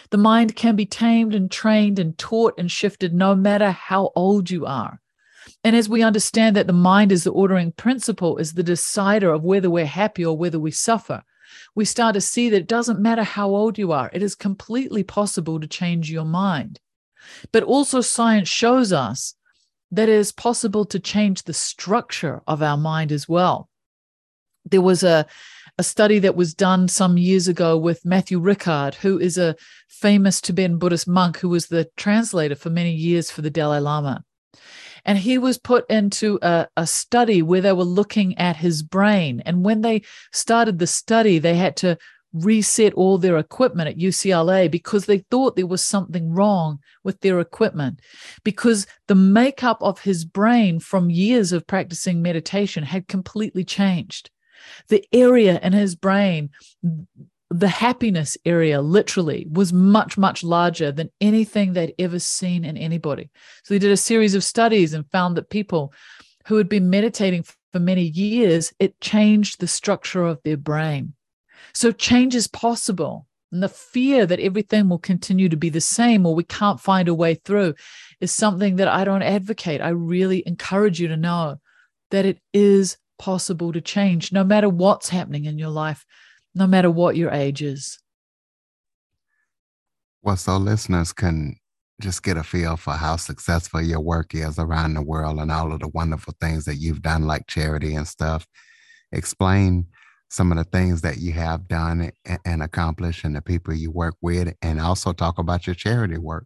The 0.09 0.17
mind 0.17 0.57
can 0.57 0.75
be 0.75 0.85
tamed 0.85 1.33
and 1.33 1.49
trained 1.49 1.97
and 1.97 2.17
taught 2.17 2.55
and 2.57 2.69
shifted 2.69 3.13
no 3.13 3.33
matter 3.33 3.71
how 3.71 4.11
old 4.17 4.51
you 4.51 4.65
are. 4.65 4.99
And 5.63 5.77
as 5.77 5.87
we 5.87 6.03
understand 6.03 6.57
that 6.57 6.67
the 6.67 6.73
mind 6.73 7.13
is 7.13 7.23
the 7.23 7.31
ordering 7.31 7.71
principle, 7.71 8.35
is 8.35 8.51
the 8.51 8.63
decider 8.63 9.31
of 9.31 9.45
whether 9.45 9.69
we're 9.69 9.85
happy 9.85 10.25
or 10.25 10.37
whether 10.37 10.59
we 10.59 10.71
suffer, 10.71 11.23
we 11.73 11.85
start 11.85 12.15
to 12.15 12.19
see 12.19 12.49
that 12.49 12.57
it 12.57 12.67
doesn't 12.67 12.99
matter 12.99 13.23
how 13.23 13.47
old 13.47 13.77
you 13.77 13.93
are, 13.93 14.09
it 14.11 14.21
is 14.21 14.35
completely 14.35 15.03
possible 15.03 15.57
to 15.57 15.67
change 15.67 16.11
your 16.11 16.25
mind. 16.25 16.81
But 17.53 17.63
also, 17.63 18.01
science 18.01 18.49
shows 18.49 18.91
us 18.91 19.35
that 19.91 20.09
it 20.09 20.15
is 20.15 20.31
possible 20.31 20.85
to 20.85 20.99
change 20.99 21.43
the 21.43 21.53
structure 21.53 22.41
of 22.47 22.61
our 22.61 22.77
mind 22.77 23.11
as 23.11 23.27
well. 23.27 23.69
There 24.65 24.81
was 24.81 25.03
a, 25.03 25.25
a 25.77 25.83
study 25.83 26.19
that 26.19 26.35
was 26.35 26.53
done 26.53 26.87
some 26.87 27.17
years 27.17 27.47
ago 27.47 27.77
with 27.77 28.05
Matthieu 28.05 28.39
Ricard, 28.39 28.95
who 28.95 29.19
is 29.19 29.37
a 29.37 29.55
famous 29.89 30.39
Tibetan 30.39 30.77
Buddhist 30.77 31.07
monk 31.07 31.39
who 31.39 31.49
was 31.49 31.67
the 31.67 31.89
translator 31.97 32.55
for 32.55 32.69
many 32.69 32.93
years 32.93 33.31
for 33.31 33.41
the 33.41 33.49
Dalai 33.49 33.79
Lama. 33.79 34.23
And 35.03 35.17
he 35.17 35.37
was 35.37 35.57
put 35.57 35.89
into 35.89 36.37
a, 36.41 36.67
a 36.77 36.85
study 36.85 37.41
where 37.41 37.61
they 37.61 37.73
were 37.73 37.83
looking 37.83 38.37
at 38.37 38.57
his 38.57 38.83
brain. 38.83 39.41
And 39.45 39.65
when 39.65 39.81
they 39.81 40.03
started 40.31 40.77
the 40.77 40.87
study, 40.87 41.39
they 41.39 41.55
had 41.55 41.75
to 41.77 41.97
reset 42.33 42.93
all 42.93 43.17
their 43.17 43.37
equipment 43.37 43.89
at 43.89 43.97
UCLA 43.97 44.69
because 44.69 45.05
they 45.05 45.19
thought 45.19 45.55
there 45.55 45.67
was 45.67 45.83
something 45.83 46.31
wrong 46.31 46.79
with 47.03 47.19
their 47.21 47.39
equipment. 47.39 47.99
Because 48.43 48.87
the 49.07 49.15
makeup 49.15 49.77
of 49.81 50.01
his 50.01 50.25
brain 50.25 50.79
from 50.79 51.09
years 51.09 51.51
of 51.51 51.67
practicing 51.67 52.21
meditation 52.21 52.83
had 52.83 53.07
completely 53.07 53.63
changed. 53.63 54.29
The 54.87 55.03
area 55.11 55.59
in 55.61 55.73
his 55.73 55.95
brain 55.95 56.49
the 57.53 57.67
happiness 57.67 58.37
area 58.45 58.81
literally 58.81 59.45
was 59.51 59.73
much 59.73 60.17
much 60.17 60.41
larger 60.41 60.89
than 60.89 61.11
anything 61.19 61.73
they'd 61.73 61.93
ever 61.99 62.17
seen 62.17 62.63
in 62.63 62.77
anybody. 62.77 63.29
So 63.63 63.73
they 63.73 63.79
did 63.79 63.91
a 63.91 63.97
series 63.97 64.35
of 64.35 64.43
studies 64.43 64.93
and 64.93 65.09
found 65.11 65.35
that 65.35 65.49
people 65.49 65.93
who 66.47 66.55
had 66.55 66.69
been 66.69 66.89
meditating 66.89 67.43
for 67.73 67.79
many 67.79 68.03
years 68.03 68.73
it 68.79 68.99
changed 69.01 69.59
the 69.59 69.67
structure 69.67 70.23
of 70.23 70.39
their 70.43 70.55
brain 70.55 71.13
so 71.73 71.91
change 71.91 72.35
is 72.35 72.47
possible 72.47 73.27
and 73.51 73.61
the 73.61 73.69
fear 73.69 74.25
that 74.25 74.39
everything 74.39 74.87
will 74.87 74.99
continue 74.99 75.49
to 75.49 75.57
be 75.57 75.69
the 75.69 75.81
same 75.81 76.25
or 76.25 76.33
we 76.33 76.43
can't 76.43 76.79
find 76.79 77.07
a 77.07 77.13
way 77.13 77.35
through 77.35 77.73
is 78.21 78.31
something 78.31 78.77
that 78.77 78.87
I 78.87 79.03
don't 79.03 79.23
advocate. 79.23 79.81
I 79.81 79.89
really 79.89 80.41
encourage 80.45 81.01
you 81.01 81.09
to 81.09 81.17
know 81.17 81.57
that 82.11 82.25
it 82.25 82.39
is 82.53 82.97
possible 83.19 83.73
to 83.73 83.81
change 83.81 84.31
no 84.31 84.43
matter 84.43 84.69
what's 84.69 85.09
happening 85.09 85.45
in 85.45 85.59
your 85.59 85.69
life 85.69 86.05
no 86.53 86.67
matter 86.67 86.91
what 86.91 87.15
your 87.15 87.31
age 87.31 87.61
is. 87.61 87.99
Well, 90.21 90.37
so 90.37 90.57
listeners 90.57 91.13
can 91.13 91.55
just 91.99 92.23
get 92.23 92.37
a 92.37 92.43
feel 92.43 92.77
for 92.77 92.93
how 92.93 93.15
successful 93.15 93.81
your 93.81 93.99
work 93.99 94.33
is 94.35 94.59
around 94.59 94.93
the 94.93 95.01
world 95.01 95.39
and 95.39 95.51
all 95.51 95.71
of 95.71 95.79
the 95.79 95.87
wonderful 95.87 96.33
things 96.39 96.65
that 96.65 96.75
you've 96.75 97.01
done, 97.01 97.23
like 97.23 97.47
charity 97.47 97.95
and 97.95 98.07
stuff. 98.07 98.47
Explain 99.11 99.87
some 100.31 100.49
of 100.49 100.57
the 100.57 100.63
things 100.63 101.01
that 101.01 101.17
you 101.17 101.33
have 101.33 101.67
done 101.67 102.09
and 102.45 102.63
accomplished 102.63 103.25
and 103.25 103.35
the 103.35 103.41
people 103.41 103.73
you 103.73 103.91
work 103.91 104.15
with, 104.21 104.53
and 104.61 104.79
also 104.79 105.11
talk 105.11 105.37
about 105.37 105.67
your 105.67 105.75
charity 105.75 106.17
work. 106.17 106.45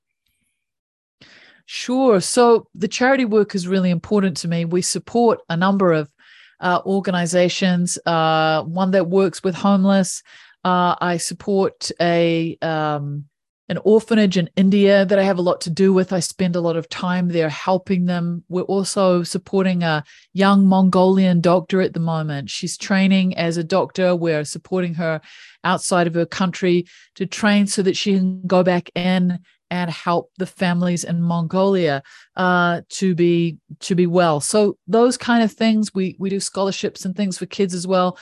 Sure. 1.68 2.20
So 2.20 2.68
the 2.74 2.88
charity 2.88 3.26
work 3.26 3.54
is 3.54 3.68
really 3.68 3.92
important 3.92 4.38
to 4.38 4.48
me. 4.48 4.66
We 4.66 4.82
support 4.82 5.40
a 5.50 5.56
number 5.56 5.94
of 5.94 6.12
uh, 6.62 6.82
organizations, 6.86 8.00
uh, 8.08 8.64
one 8.64 8.90
that 8.92 9.08
works 9.08 9.44
with 9.44 9.54
homeless. 9.54 10.24
Uh, 10.64 10.96
I 11.00 11.18
support 11.18 11.92
a 12.02 12.58
um, 12.64 13.26
an 13.68 13.80
orphanage 13.84 14.38
in 14.38 14.50
India 14.56 15.06
that 15.06 15.18
I 15.18 15.24
have 15.24 15.40
a 15.40 15.44
lot 15.44 15.62
to 15.62 15.70
do 15.70 15.92
with. 15.92 16.14
I 16.14 16.20
spend 16.20 16.56
a 16.56 16.62
lot 16.62 16.78
of 16.78 16.88
time 16.88 17.30
there 17.30 17.50
helping 17.50 18.06
them. 18.06 18.44
We're 18.48 18.62
also 18.64 19.24
supporting 19.24 19.82
a 19.82 20.04
young 20.34 20.68
Mongolian 20.68 21.42
doctor 21.42 21.82
at 21.82 21.94
the 21.94 22.00
moment. 22.00 22.50
She's 22.50 22.78
training 22.78 23.36
as 23.38 23.58
a 23.58 23.64
doctor. 23.64 24.16
We're 24.16 24.46
supporting 24.46 24.94
her 24.96 25.20
outside 25.64 26.06
of 26.06 26.14
her 26.14 26.28
country 26.28 26.86
to 27.16 27.26
train 27.26 27.66
so 27.66 27.82
that 27.82 27.98
she 27.98 28.14
can 28.14 28.46
go 28.46 28.62
back 28.64 28.92
in 28.94 29.40
and 29.72 29.90
help 29.90 30.32
the 30.38 30.46
families 30.46 31.04
in 31.04 31.22
Mongolia 31.22 32.04
uh, 32.36 32.82
to 32.90 33.16
be 33.16 33.58
to 33.80 33.96
be 33.96 34.06
well. 34.06 34.40
So 34.40 34.78
those 34.88 35.18
kind 35.18 35.44
of 35.44 35.52
things 35.52 35.94
we 35.94 36.16
we 36.20 36.30
do 36.30 36.40
scholarships 36.40 37.04
and 37.04 37.16
things 37.16 37.40
for 37.40 37.48
kids 37.48 37.74
as 37.74 37.88
well. 37.88 38.18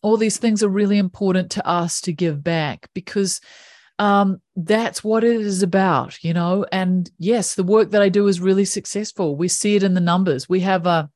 All 0.00 0.16
these 0.16 0.38
things 0.38 0.62
are 0.62 0.68
really 0.68 0.96
important 0.96 1.50
to 1.52 1.66
us 1.66 2.00
to 2.02 2.12
give 2.12 2.42
back 2.42 2.88
because 2.94 3.40
um, 3.98 4.40
that's 4.56 5.02
what 5.02 5.24
it 5.24 5.40
is 5.40 5.62
about, 5.62 6.22
you 6.22 6.32
know. 6.32 6.64
And 6.70 7.10
yes, 7.18 7.54
the 7.54 7.64
work 7.64 7.90
that 7.90 8.02
I 8.02 8.08
do 8.08 8.28
is 8.28 8.40
really 8.40 8.64
successful. 8.64 9.36
We 9.36 9.48
see 9.48 9.76
it 9.76 9.82
in 9.82 9.94
the 9.94 10.00
numbers. 10.00 10.48
We 10.48 10.60
have 10.60 10.86
a 10.86 11.10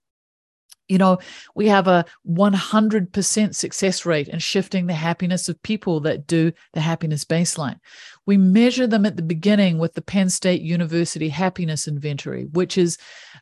you 0.89 0.99
know, 0.99 1.19
we 1.55 1.69
have 1.69 1.87
a 1.87 2.05
100% 2.29 3.55
success 3.55 4.05
rate 4.05 4.29
in 4.29 4.39
shifting 4.41 4.87
the 4.87 4.93
happiness 4.93 5.49
of 5.49 5.63
people 5.63 6.01
that 6.01 6.27
do 6.27 6.53
the 6.75 6.81
happiness 6.81 7.25
baseline. 7.25 7.79
We 8.27 8.37
measure 8.37 8.87
them 8.87 9.07
at 9.07 9.17
the 9.17 9.23
beginning 9.23 9.79
with 9.79 9.95
the 9.95 10.03
Penn 10.03 10.29
State 10.29 10.61
University 10.61 11.31
Happiness 11.31 11.89
Inventory, 11.89 12.45
which 12.53 12.77
is 12.77 12.99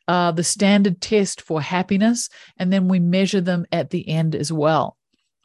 uh, 0.07 0.31
the 0.31 0.45
standard 0.45 1.01
test 1.01 1.41
for 1.41 1.61
happiness. 1.61 2.29
And 2.57 2.73
then 2.73 2.87
we 2.87 3.01
measure 3.01 3.41
them 3.41 3.67
at 3.73 3.91
the 3.91 4.09
end 4.09 4.37
as 4.37 4.53
well. 4.53 4.97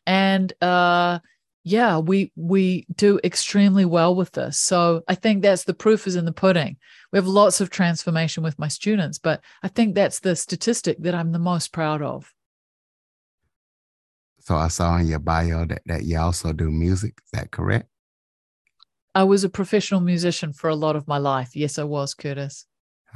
And 0.05 0.53
uh, 0.61 1.19
yeah, 1.67 1.97
we 1.97 2.31
we 2.35 2.85
do 2.95 3.19
extremely 3.23 3.85
well 3.85 4.15
with 4.15 4.31
this. 4.33 4.59
So 4.59 5.01
I 5.07 5.15
think 5.15 5.41
that's 5.41 5.63
the 5.63 5.73
proof 5.73 6.05
is 6.05 6.15
in 6.15 6.25
the 6.25 6.31
pudding. 6.31 6.77
We 7.11 7.17
have 7.17 7.27
lots 7.27 7.59
of 7.59 7.71
transformation 7.71 8.43
with 8.43 8.59
my 8.59 8.67
students, 8.67 9.17
but 9.17 9.41
I 9.63 9.67
think 9.69 9.95
that's 9.95 10.19
the 10.19 10.35
statistic 10.35 10.97
that 10.99 11.15
I'm 11.15 11.31
the 11.31 11.39
most 11.39 11.73
proud 11.73 12.03
of. 12.03 12.31
So 14.41 14.55
I 14.55 14.67
saw 14.67 14.97
in 14.97 15.07
your 15.07 15.17
bio 15.17 15.65
that, 15.65 15.81
that 15.87 16.03
you 16.03 16.19
also 16.19 16.53
do 16.53 16.69
music. 16.69 17.15
Is 17.25 17.31
that 17.33 17.49
correct? 17.49 17.89
I 19.15 19.23
was 19.23 19.43
a 19.43 19.49
professional 19.49 20.01
musician 20.01 20.53
for 20.53 20.69
a 20.69 20.75
lot 20.75 20.95
of 20.95 21.07
my 21.07 21.17
life. 21.17 21.55
Yes, 21.55 21.79
I 21.79 21.83
was, 21.83 22.13
Curtis. 22.13 22.67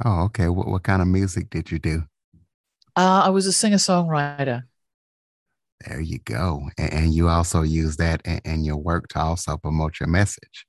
Oh, 0.04 0.22
okay. 0.24 0.48
What, 0.48 0.66
what 0.66 0.82
kind 0.82 1.00
of 1.00 1.06
music 1.06 1.50
did 1.50 1.70
you 1.70 1.78
do? 1.78 2.02
Uh, 2.96 3.22
I 3.26 3.28
was 3.28 3.46
a 3.46 3.52
singer 3.52 3.76
songwriter. 3.76 4.64
There 5.86 6.00
you 6.00 6.18
go. 6.18 6.68
And, 6.76 6.92
and 6.92 7.14
you 7.14 7.28
also 7.28 7.62
use 7.62 7.96
that 7.96 8.20
in, 8.24 8.40
in 8.44 8.64
your 8.64 8.76
work 8.76 9.08
to 9.08 9.18
also 9.20 9.56
promote 9.56 9.98
your 9.98 10.08
message. 10.08 10.66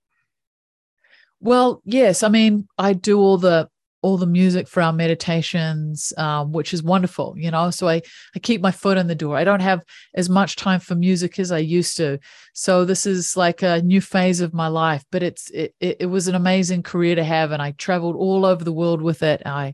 Well, 1.40 1.82
yes. 1.86 2.24
I 2.24 2.30
mean, 2.30 2.68
I 2.78 2.94
do 2.94 3.20
all 3.20 3.38
the 3.38 3.68
all 4.04 4.18
the 4.18 4.26
music 4.26 4.68
for 4.68 4.82
our 4.82 4.94
meditations, 4.94 6.12
um, 6.18 6.52
which 6.52 6.74
is 6.74 6.82
wonderful, 6.82 7.36
you 7.38 7.52
know. 7.52 7.70
So 7.70 7.88
I 7.88 8.02
I 8.36 8.40
keep 8.40 8.62
my 8.62 8.72
foot 8.72 8.98
in 8.98 9.08
the 9.08 9.16
door. 9.16 9.38
I 9.38 9.44
don't 9.44 9.60
have 9.60 9.82
as 10.16 10.30
much 10.30 10.56
time 10.56 10.80
for 10.80 10.96
music 10.96 11.38
as 11.40 11.52
I 11.52 11.60
used 11.60 11.98
to. 11.98 12.20
So 12.54 12.86
this 12.86 13.06
is 13.06 13.38
like 13.38 13.62
a 13.62 13.82
new 13.82 14.02
phase 14.02 14.42
of 14.42 14.54
my 14.54 14.68
life. 14.68 15.04
But 15.12 15.24
it's 15.24 15.50
it 15.52 15.76
it, 15.80 15.98
it 16.02 16.06
was 16.08 16.28
an 16.28 16.36
amazing 16.36 16.84
career 16.84 17.16
to 17.16 17.24
have, 17.24 17.52
and 17.52 17.62
I 17.62 17.72
traveled 17.72 18.16
all 18.16 18.46
over 18.46 18.64
the 18.64 18.74
world 18.74 19.02
with 19.02 19.24
it. 19.24 19.42
I 19.46 19.74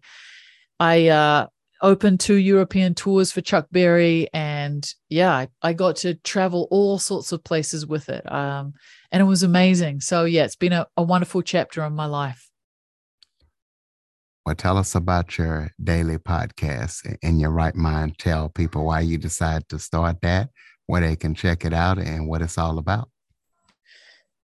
I 0.80 1.08
uh, 1.08 1.48
opened 1.82 2.20
two 2.20 2.36
European 2.36 2.94
tours 2.94 3.32
for 3.32 3.42
Chuck 3.42 3.68
Berry, 3.72 4.28
and 4.34 4.90
yeah, 5.10 5.32
I, 5.32 5.48
I, 5.62 5.74
got 5.74 5.98
to 5.98 6.16
travel 6.16 6.68
all 6.72 7.00
sorts 7.00 7.32
of 7.32 7.44
places 7.44 7.86
with 7.86 8.10
it, 8.10 8.30
um, 8.32 8.74
and 9.12 9.22
it 9.22 9.26
was 9.26 9.44
amazing. 9.44 10.02
So 10.02 10.26
yeah, 10.26 10.44
it's 10.44 10.56
been 10.56 10.74
a, 10.74 10.88
a 10.96 11.04
wonderful 11.04 11.42
chapter 11.42 11.84
in 11.84 11.94
my 11.94 12.06
life. 12.06 12.50
Well, 14.46 14.56
tell 14.56 14.78
us 14.78 14.96
about 14.96 15.38
your 15.38 15.72
daily 15.84 16.18
podcast 16.18 17.18
in 17.22 17.40
your 17.40 17.52
right 17.52 17.76
mind. 17.76 18.18
Tell 18.18 18.50
people 18.50 18.86
why 18.86 19.02
you 19.02 19.18
decided 19.18 19.68
to 19.70 19.80
start 19.80 20.22
that, 20.22 20.50
where 20.86 21.02
they 21.02 21.16
can 21.16 21.36
check 21.36 21.66
it 21.66 21.74
out, 21.74 21.98
and 21.98 22.28
what 22.28 22.42
it's 22.42 22.58
all 22.58 22.78
about 22.78 23.10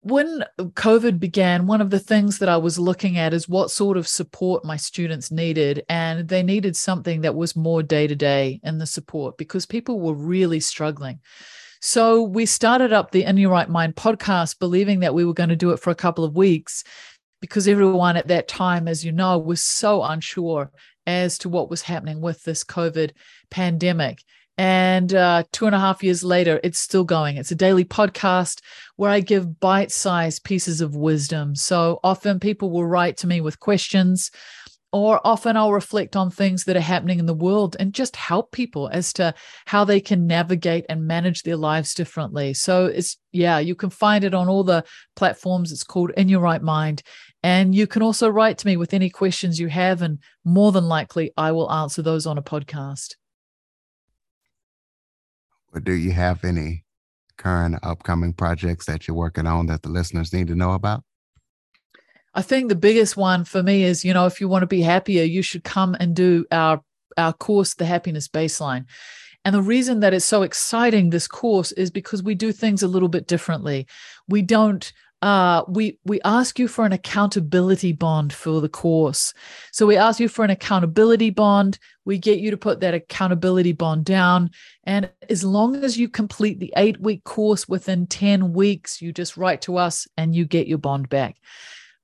when 0.06 0.44
COVID 0.58 1.18
began, 1.18 1.66
one 1.66 1.80
of 1.80 1.90
the 1.90 1.98
things 1.98 2.38
that 2.38 2.48
I 2.48 2.58
was 2.58 2.78
looking 2.78 3.18
at 3.18 3.34
is 3.34 3.48
what 3.48 3.72
sort 3.72 3.96
of 3.96 4.06
support 4.06 4.64
my 4.64 4.76
students 4.76 5.32
needed. 5.32 5.84
And 5.88 6.28
they 6.28 6.44
needed 6.44 6.76
something 6.76 7.22
that 7.22 7.34
was 7.34 7.56
more 7.56 7.82
day 7.82 8.06
to 8.06 8.14
day 8.14 8.60
in 8.62 8.78
the 8.78 8.86
support 8.86 9.36
because 9.36 9.66
people 9.66 9.98
were 9.98 10.14
really 10.14 10.60
struggling. 10.60 11.18
So 11.80 12.22
we 12.22 12.46
started 12.46 12.92
up 12.92 13.10
the 13.10 13.24
In 13.24 13.36
Your 13.36 13.50
Right 13.50 13.68
Mind 13.68 13.96
podcast, 13.96 14.60
believing 14.60 15.00
that 15.00 15.12
we 15.12 15.24
were 15.24 15.34
going 15.34 15.48
to 15.48 15.56
do 15.56 15.72
it 15.72 15.80
for 15.80 15.90
a 15.90 15.96
couple 15.96 16.22
of 16.22 16.36
weeks 16.36 16.84
because 17.40 17.66
everyone 17.66 18.16
at 18.16 18.28
that 18.28 18.46
time, 18.46 18.86
as 18.86 19.04
you 19.04 19.10
know, 19.10 19.36
was 19.38 19.60
so 19.60 20.04
unsure 20.04 20.70
as 21.04 21.36
to 21.38 21.48
what 21.48 21.68
was 21.68 21.82
happening 21.82 22.20
with 22.20 22.44
this 22.44 22.62
COVID 22.62 23.10
pandemic. 23.50 24.22
And 24.58 25.12
uh, 25.12 25.44
two 25.52 25.66
and 25.66 25.74
a 25.74 25.78
half 25.78 26.02
years 26.02 26.24
later, 26.24 26.58
it's 26.64 26.78
still 26.78 27.04
going. 27.04 27.36
It's 27.36 27.50
a 27.50 27.56
daily 27.56 27.84
podcast 27.84 28.60
where 28.96 29.10
I 29.10 29.20
give 29.20 29.60
bite 29.60 29.92
sized 29.92 30.44
pieces 30.44 30.80
of 30.80 30.96
wisdom. 30.96 31.54
So 31.54 32.00
often 32.02 32.40
people 32.40 32.70
will 32.70 32.86
write 32.86 33.18
to 33.18 33.26
me 33.26 33.42
with 33.42 33.60
questions, 33.60 34.30
or 34.92 35.20
often 35.24 35.58
I'll 35.58 35.72
reflect 35.72 36.16
on 36.16 36.30
things 36.30 36.64
that 36.64 36.76
are 36.76 36.80
happening 36.80 37.18
in 37.18 37.26
the 37.26 37.34
world 37.34 37.76
and 37.78 37.92
just 37.92 38.16
help 38.16 38.50
people 38.50 38.88
as 38.88 39.12
to 39.14 39.34
how 39.66 39.84
they 39.84 40.00
can 40.00 40.26
navigate 40.26 40.86
and 40.88 41.06
manage 41.06 41.42
their 41.42 41.56
lives 41.56 41.92
differently. 41.92 42.54
So 42.54 42.86
it's, 42.86 43.18
yeah, 43.32 43.58
you 43.58 43.74
can 43.74 43.90
find 43.90 44.24
it 44.24 44.32
on 44.32 44.48
all 44.48 44.64
the 44.64 44.84
platforms. 45.14 45.70
It's 45.70 45.84
called 45.84 46.12
In 46.16 46.30
Your 46.30 46.40
Right 46.40 46.62
Mind. 46.62 47.02
And 47.42 47.74
you 47.74 47.86
can 47.86 48.00
also 48.00 48.30
write 48.30 48.56
to 48.58 48.66
me 48.66 48.78
with 48.78 48.94
any 48.94 49.10
questions 49.10 49.60
you 49.60 49.68
have. 49.68 50.00
And 50.00 50.18
more 50.44 50.72
than 50.72 50.88
likely, 50.88 51.30
I 51.36 51.52
will 51.52 51.70
answer 51.70 52.00
those 52.00 52.24
on 52.24 52.38
a 52.38 52.42
podcast. 52.42 53.16
Or 55.76 55.80
do 55.80 55.92
you 55.92 56.12
have 56.12 56.42
any 56.42 56.84
current 57.36 57.78
upcoming 57.82 58.32
projects 58.32 58.86
that 58.86 59.06
you're 59.06 59.16
working 59.16 59.46
on 59.46 59.66
that 59.66 59.82
the 59.82 59.90
listeners 59.90 60.32
need 60.32 60.46
to 60.46 60.54
know 60.54 60.72
about? 60.72 61.02
I 62.32 62.40
think 62.40 62.68
the 62.68 62.74
biggest 62.74 63.16
one 63.16 63.44
for 63.44 63.62
me 63.62 63.84
is, 63.84 64.02
you 64.02 64.14
know, 64.14 64.24
if 64.24 64.40
you 64.40 64.48
want 64.48 64.62
to 64.62 64.66
be 64.66 64.80
happier, 64.80 65.22
you 65.22 65.42
should 65.42 65.64
come 65.64 65.94
and 66.00 66.16
do 66.16 66.46
our 66.50 66.80
our 67.18 67.32
course, 67.32 67.74
the 67.74 67.86
happiness 67.86 68.28
baseline. 68.28 68.84
And 69.44 69.54
the 69.54 69.62
reason 69.62 70.00
that 70.00 70.12
it's 70.12 70.24
so 70.24 70.42
exciting, 70.42 71.10
this 71.10 71.28
course, 71.28 71.72
is 71.72 71.90
because 71.90 72.22
we 72.22 72.34
do 72.34 72.52
things 72.52 72.82
a 72.82 72.88
little 72.88 73.08
bit 73.08 73.26
differently. 73.26 73.86
We 74.28 74.42
don't 74.42 74.92
uh, 75.22 75.64
we 75.66 75.98
we 76.04 76.20
ask 76.24 76.58
you 76.58 76.68
for 76.68 76.84
an 76.84 76.92
accountability 76.92 77.92
bond 77.92 78.32
for 78.32 78.60
the 78.60 78.68
course. 78.68 79.32
So 79.72 79.86
we 79.86 79.96
ask 79.96 80.20
you 80.20 80.28
for 80.28 80.44
an 80.44 80.50
accountability 80.50 81.30
bond. 81.30 81.78
We 82.04 82.18
get 82.18 82.38
you 82.38 82.50
to 82.50 82.56
put 82.56 82.80
that 82.80 82.94
accountability 82.94 83.72
bond 83.72 84.04
down, 84.04 84.50
and 84.84 85.10
as 85.30 85.42
long 85.42 85.76
as 85.76 85.96
you 85.96 86.08
complete 86.08 86.60
the 86.60 86.72
eight 86.76 87.00
week 87.00 87.24
course 87.24 87.66
within 87.66 88.06
ten 88.06 88.52
weeks, 88.52 89.00
you 89.00 89.12
just 89.12 89.36
write 89.36 89.62
to 89.62 89.78
us 89.78 90.06
and 90.16 90.34
you 90.34 90.44
get 90.44 90.66
your 90.66 90.78
bond 90.78 91.08
back. 91.08 91.36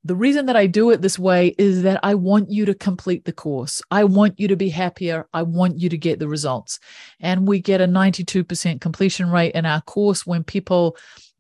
The 0.04 0.16
reason 0.16 0.46
that 0.46 0.56
I 0.56 0.66
do 0.66 0.90
it 0.90 1.00
this 1.00 1.16
way 1.16 1.54
is 1.58 1.82
that 1.82 2.00
I 2.02 2.16
want 2.16 2.50
you 2.50 2.64
to 2.64 2.74
complete 2.74 3.24
the 3.24 3.32
course. 3.32 3.80
I 3.88 4.02
want 4.02 4.40
you 4.40 4.48
to 4.48 4.56
be 4.56 4.68
happier. 4.68 5.28
I 5.32 5.42
want 5.42 5.78
you 5.78 5.88
to 5.90 5.96
get 5.96 6.18
the 6.18 6.26
results. 6.26 6.80
And 7.20 7.46
we 7.46 7.60
get 7.60 7.80
a 7.80 7.86
92% 7.86 8.80
completion 8.80 9.30
rate 9.30 9.54
in 9.54 9.64
our 9.64 9.80
course 9.82 10.26
when 10.26 10.42
people 10.42 10.96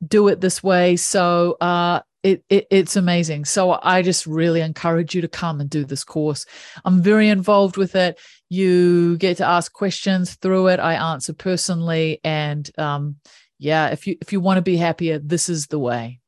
do 0.06 0.28
it 0.28 0.40
this 0.40 0.62
way. 0.62 0.96
So 0.96 1.56
uh, 1.60 2.00
it, 2.22 2.44
it, 2.48 2.66
it's 2.70 2.96
amazing. 2.96 3.44
So 3.44 3.78
I 3.82 4.02
just 4.02 4.26
really 4.26 4.60
encourage 4.60 5.14
you 5.14 5.20
to 5.20 5.28
come 5.28 5.60
and 5.60 5.68
do 5.68 5.84
this 5.84 6.04
course. 6.04 6.46
I'm 6.84 7.02
very 7.02 7.28
involved 7.28 7.76
with 7.76 7.94
it. 7.96 8.18
You 8.48 9.16
get 9.18 9.38
to 9.38 9.46
ask 9.46 9.72
questions 9.72 10.34
through 10.34 10.68
it. 10.68 10.80
I 10.80 10.94
answer 10.94 11.32
personally, 11.32 12.20
and 12.22 12.70
um, 12.78 13.16
yeah, 13.58 13.88
if 13.88 14.06
you 14.06 14.16
if 14.20 14.32
you 14.32 14.40
want 14.40 14.58
to 14.58 14.62
be 14.62 14.76
happier, 14.76 15.18
this 15.18 15.48
is 15.48 15.68
the 15.68 15.78
way. 15.78 16.20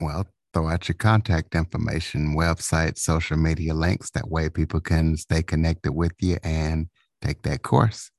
Well, 0.00 0.26
throw 0.54 0.68
out 0.68 0.88
your 0.88 0.96
contact 0.96 1.54
information, 1.54 2.34
website, 2.34 2.96
social 2.96 3.36
media 3.36 3.74
links. 3.74 4.10
That 4.10 4.30
way, 4.30 4.48
people 4.48 4.80
can 4.80 5.16
stay 5.16 5.42
connected 5.42 5.92
with 5.92 6.12
you 6.20 6.38
and 6.42 6.88
take 7.20 7.42
that 7.42 7.62
course. 7.62 8.10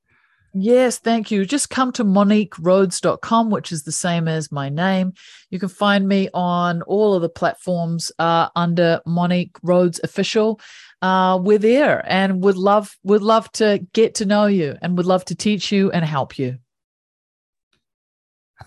Yes, 0.54 0.98
thank 0.98 1.30
you. 1.30 1.46
Just 1.46 1.70
come 1.70 1.92
to 1.92 2.04
moniquerhodes.com, 2.04 3.50
which 3.50 3.72
is 3.72 3.84
the 3.84 3.92
same 3.92 4.28
as 4.28 4.52
my 4.52 4.68
name. 4.68 5.14
You 5.48 5.58
can 5.58 5.70
find 5.70 6.06
me 6.06 6.28
on 6.34 6.82
all 6.82 7.14
of 7.14 7.22
the 7.22 7.30
platforms 7.30 8.12
uh, 8.18 8.50
under 8.54 9.00
Monique 9.06 9.56
Rhodes 9.62 9.98
Official. 10.04 10.60
Uh, 11.00 11.38
we're 11.42 11.58
there 11.58 12.04
and 12.06 12.42
would 12.42 12.56
love 12.56 12.96
would 13.02 13.22
love 13.22 13.50
to 13.52 13.84
get 13.94 14.14
to 14.16 14.26
know 14.26 14.46
you 14.46 14.76
and 14.82 14.96
would 14.98 15.06
love 15.06 15.24
to 15.26 15.34
teach 15.34 15.72
you 15.72 15.90
and 15.90 16.04
help 16.04 16.38
you. 16.38 16.58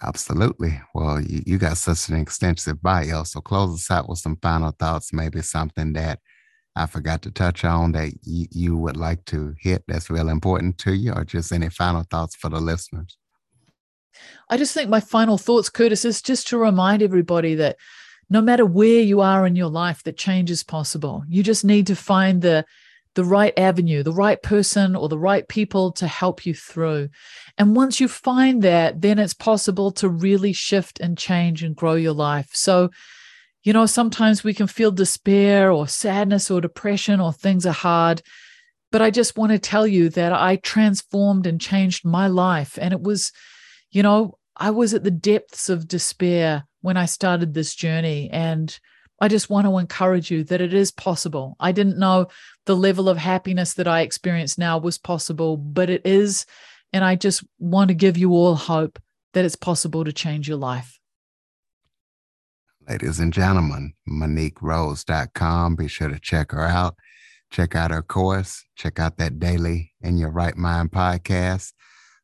Absolutely. 0.02 0.82
Well, 0.94 1.22
you, 1.22 1.44
you 1.46 1.58
got 1.58 1.78
such 1.78 2.10
an 2.10 2.20
extensive 2.20 2.82
bio. 2.82 3.24
So 3.24 3.42
close 3.42 3.76
us 3.76 3.92
out 3.92 4.10
with 4.10 4.20
some 4.20 4.38
final 4.42 4.72
thoughts, 4.72 5.14
maybe 5.14 5.42
something 5.42 5.94
that 5.94 6.20
I 6.76 6.86
forgot 6.86 7.22
to 7.24 7.32
touch 7.32 7.64
on 7.64 7.94
that 7.94 8.12
you, 8.24 8.48
you 8.52 8.78
would 8.78 8.98
like 8.98 9.24
to 9.26 9.56
hit 9.60 9.84
that's 9.88 10.10
real 10.10 10.30
important 10.30 10.78
to 10.80 10.94
you, 10.94 11.14
or 11.14 11.24
just 11.24 11.52
any 11.52 11.70
final 11.70 12.04
thoughts 12.04 12.36
for 12.36 12.50
the 12.50 12.60
listeners? 12.60 13.18
I 14.50 14.58
just 14.58 14.74
think 14.74 14.90
my 14.90 15.00
final 15.00 15.38
thoughts, 15.38 15.70
Curtis, 15.70 16.06
is 16.06 16.22
just 16.22 16.48
to 16.50 16.58
remind 16.58 17.02
everybody 17.02 17.56
that 17.56 17.78
no 18.30 18.42
matter 18.42 18.66
where 18.66 19.02
you 19.02 19.22
are 19.22 19.46
in 19.46 19.56
your 19.56 19.70
life, 19.70 20.04
that 20.04 20.18
change 20.18 20.50
is 20.50 20.64
possible. 20.64 21.24
You 21.28 21.44
just 21.44 21.64
need 21.64 21.88
to 21.88 21.96
find 21.96 22.42
the 22.42 22.66
the 23.16 23.24
right 23.24 23.58
avenue, 23.58 24.04
the 24.04 24.12
right 24.12 24.42
person 24.44 24.96
or 24.96 25.08
the 25.08 25.18
right 25.18 25.48
people 25.48 25.92
to 25.94 26.06
help 26.06 26.46
you 26.46 26.54
through. 26.54 27.10
And 27.58 27.76
once 27.76 28.02
you 28.02 28.10
find 28.10 28.62
that, 28.62 29.02
then 29.02 29.20
it's 29.20 29.34
possible 29.34 29.92
to 29.94 30.10
really 30.10 30.52
shift 30.52 31.00
and 31.00 31.18
change 31.18 31.64
and 31.64 31.76
grow 31.76 31.94
your 31.94 32.14
life. 32.14 32.50
So, 32.52 32.90
you 33.66 33.74
know, 33.74 33.88
sometimes 33.88 34.44
we 34.44 34.54
can 34.54 34.68
feel 34.68 34.92
despair 34.92 35.72
or 35.72 35.88
sadness 35.88 36.52
or 36.52 36.62
depression 36.62 37.20
or 37.20 37.34
things 37.34 37.66
are 37.66 37.74
hard. 37.74 38.22
But 38.92 39.02
I 39.02 39.10
just 39.10 39.36
want 39.36 39.54
to 39.54 39.60
tell 39.60 39.88
you 39.88 40.08
that 40.10 40.32
I 40.32 40.58
transformed 40.58 41.48
and 41.48 41.60
changed 41.60 42.06
my 42.06 42.28
life. 42.28 42.78
And 42.80 42.94
it 42.94 43.02
was, 43.02 43.34
you 43.90 44.04
know, 44.04 44.38
I 44.56 44.70
was 44.70 44.94
at 44.94 45.04
the 45.04 45.10
depths 45.10 45.68
of 45.68 45.88
despair 45.88 46.66
when 46.82 46.96
I 46.96 47.08
started 47.08 47.56
this 47.56 47.74
journey. 47.74 48.30
And 48.32 48.80
I 49.20 49.28
just 49.30 49.50
want 49.50 49.66
to 49.66 49.80
encourage 49.80 50.30
you 50.30 50.44
that 50.44 50.62
it 50.62 50.76
is 50.76 50.92
possible. 50.92 51.56
I 51.60 51.72
didn't 51.72 51.98
know 51.98 52.28
the 52.68 52.76
level 52.76 53.10
of 53.10 53.18
happiness 53.18 53.74
that 53.74 53.88
I 53.88 54.02
experience 54.02 54.60
now 54.60 54.78
was 54.78 55.00
possible, 55.00 55.58
but 55.58 55.90
it 55.90 56.06
is. 56.06 56.46
And 56.94 57.04
I 57.04 57.16
just 57.16 57.44
want 57.58 57.88
to 57.88 57.96
give 57.96 58.16
you 58.16 58.30
all 58.34 58.54
hope 58.54 59.00
that 59.34 59.44
it's 59.44 59.56
possible 59.56 60.06
to 60.06 60.14
change 60.14 60.48
your 60.48 60.58
life. 60.58 61.00
Ladies 62.88 63.20
and 63.20 63.34
gentlemen, 63.34 63.94
MoniqueRhodes.com. 64.08 65.76
Be 65.76 65.88
sure 65.88 66.08
to 66.10 66.20
check 66.20 66.52
her 66.52 66.62
out. 66.62 66.96
Check 67.50 67.76
out 67.76 67.90
her 67.90 68.04
course. 68.04 68.64
Check 68.76 69.00
out 69.00 69.18
that 69.18 69.40
daily 69.40 69.94
In 70.02 70.20
Your 70.20 70.30
Right 70.30 70.56
Mind 70.56 70.92
podcast. 70.92 71.74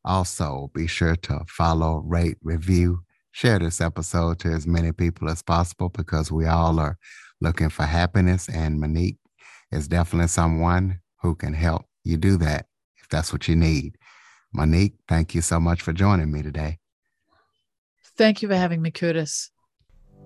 Also, 0.06 0.70
be 0.76 0.86
sure 0.86 1.16
to 1.16 1.42
follow, 1.48 2.04
rate, 2.06 2.38
review, 2.44 3.00
share 3.32 3.58
this 3.58 3.82
episode 3.82 4.38
to 4.40 4.50
as 4.50 4.68
many 4.68 4.92
people 4.92 5.30
as 5.30 5.42
possible 5.42 5.90
because 5.90 6.32
we 6.32 6.46
all 6.46 6.80
are 6.80 7.00
looking 7.40 7.70
for 7.70 7.84
happiness. 7.84 8.48
And 8.48 8.80
Monique 8.80 9.18
is 9.72 9.88
definitely 9.88 10.28
someone 10.28 11.00
who 11.24 11.34
can 11.34 11.54
help 11.54 11.86
you 12.04 12.18
do 12.18 12.38
that 12.38 12.68
if 12.98 13.10
that's 13.10 13.34
what 13.34 13.48
you 13.48 13.56
need. 13.56 13.98
Monique, 14.54 14.94
thank 15.08 15.34
you 15.34 15.42
so 15.42 15.60
much 15.60 15.82
for 15.82 15.92
joining 15.92 16.32
me 16.32 16.44
today. 16.44 16.78
Thank 18.16 18.44
you 18.44 18.48
for 18.48 18.56
having 18.56 18.84
me, 18.84 18.92
Curtis. 18.92 19.50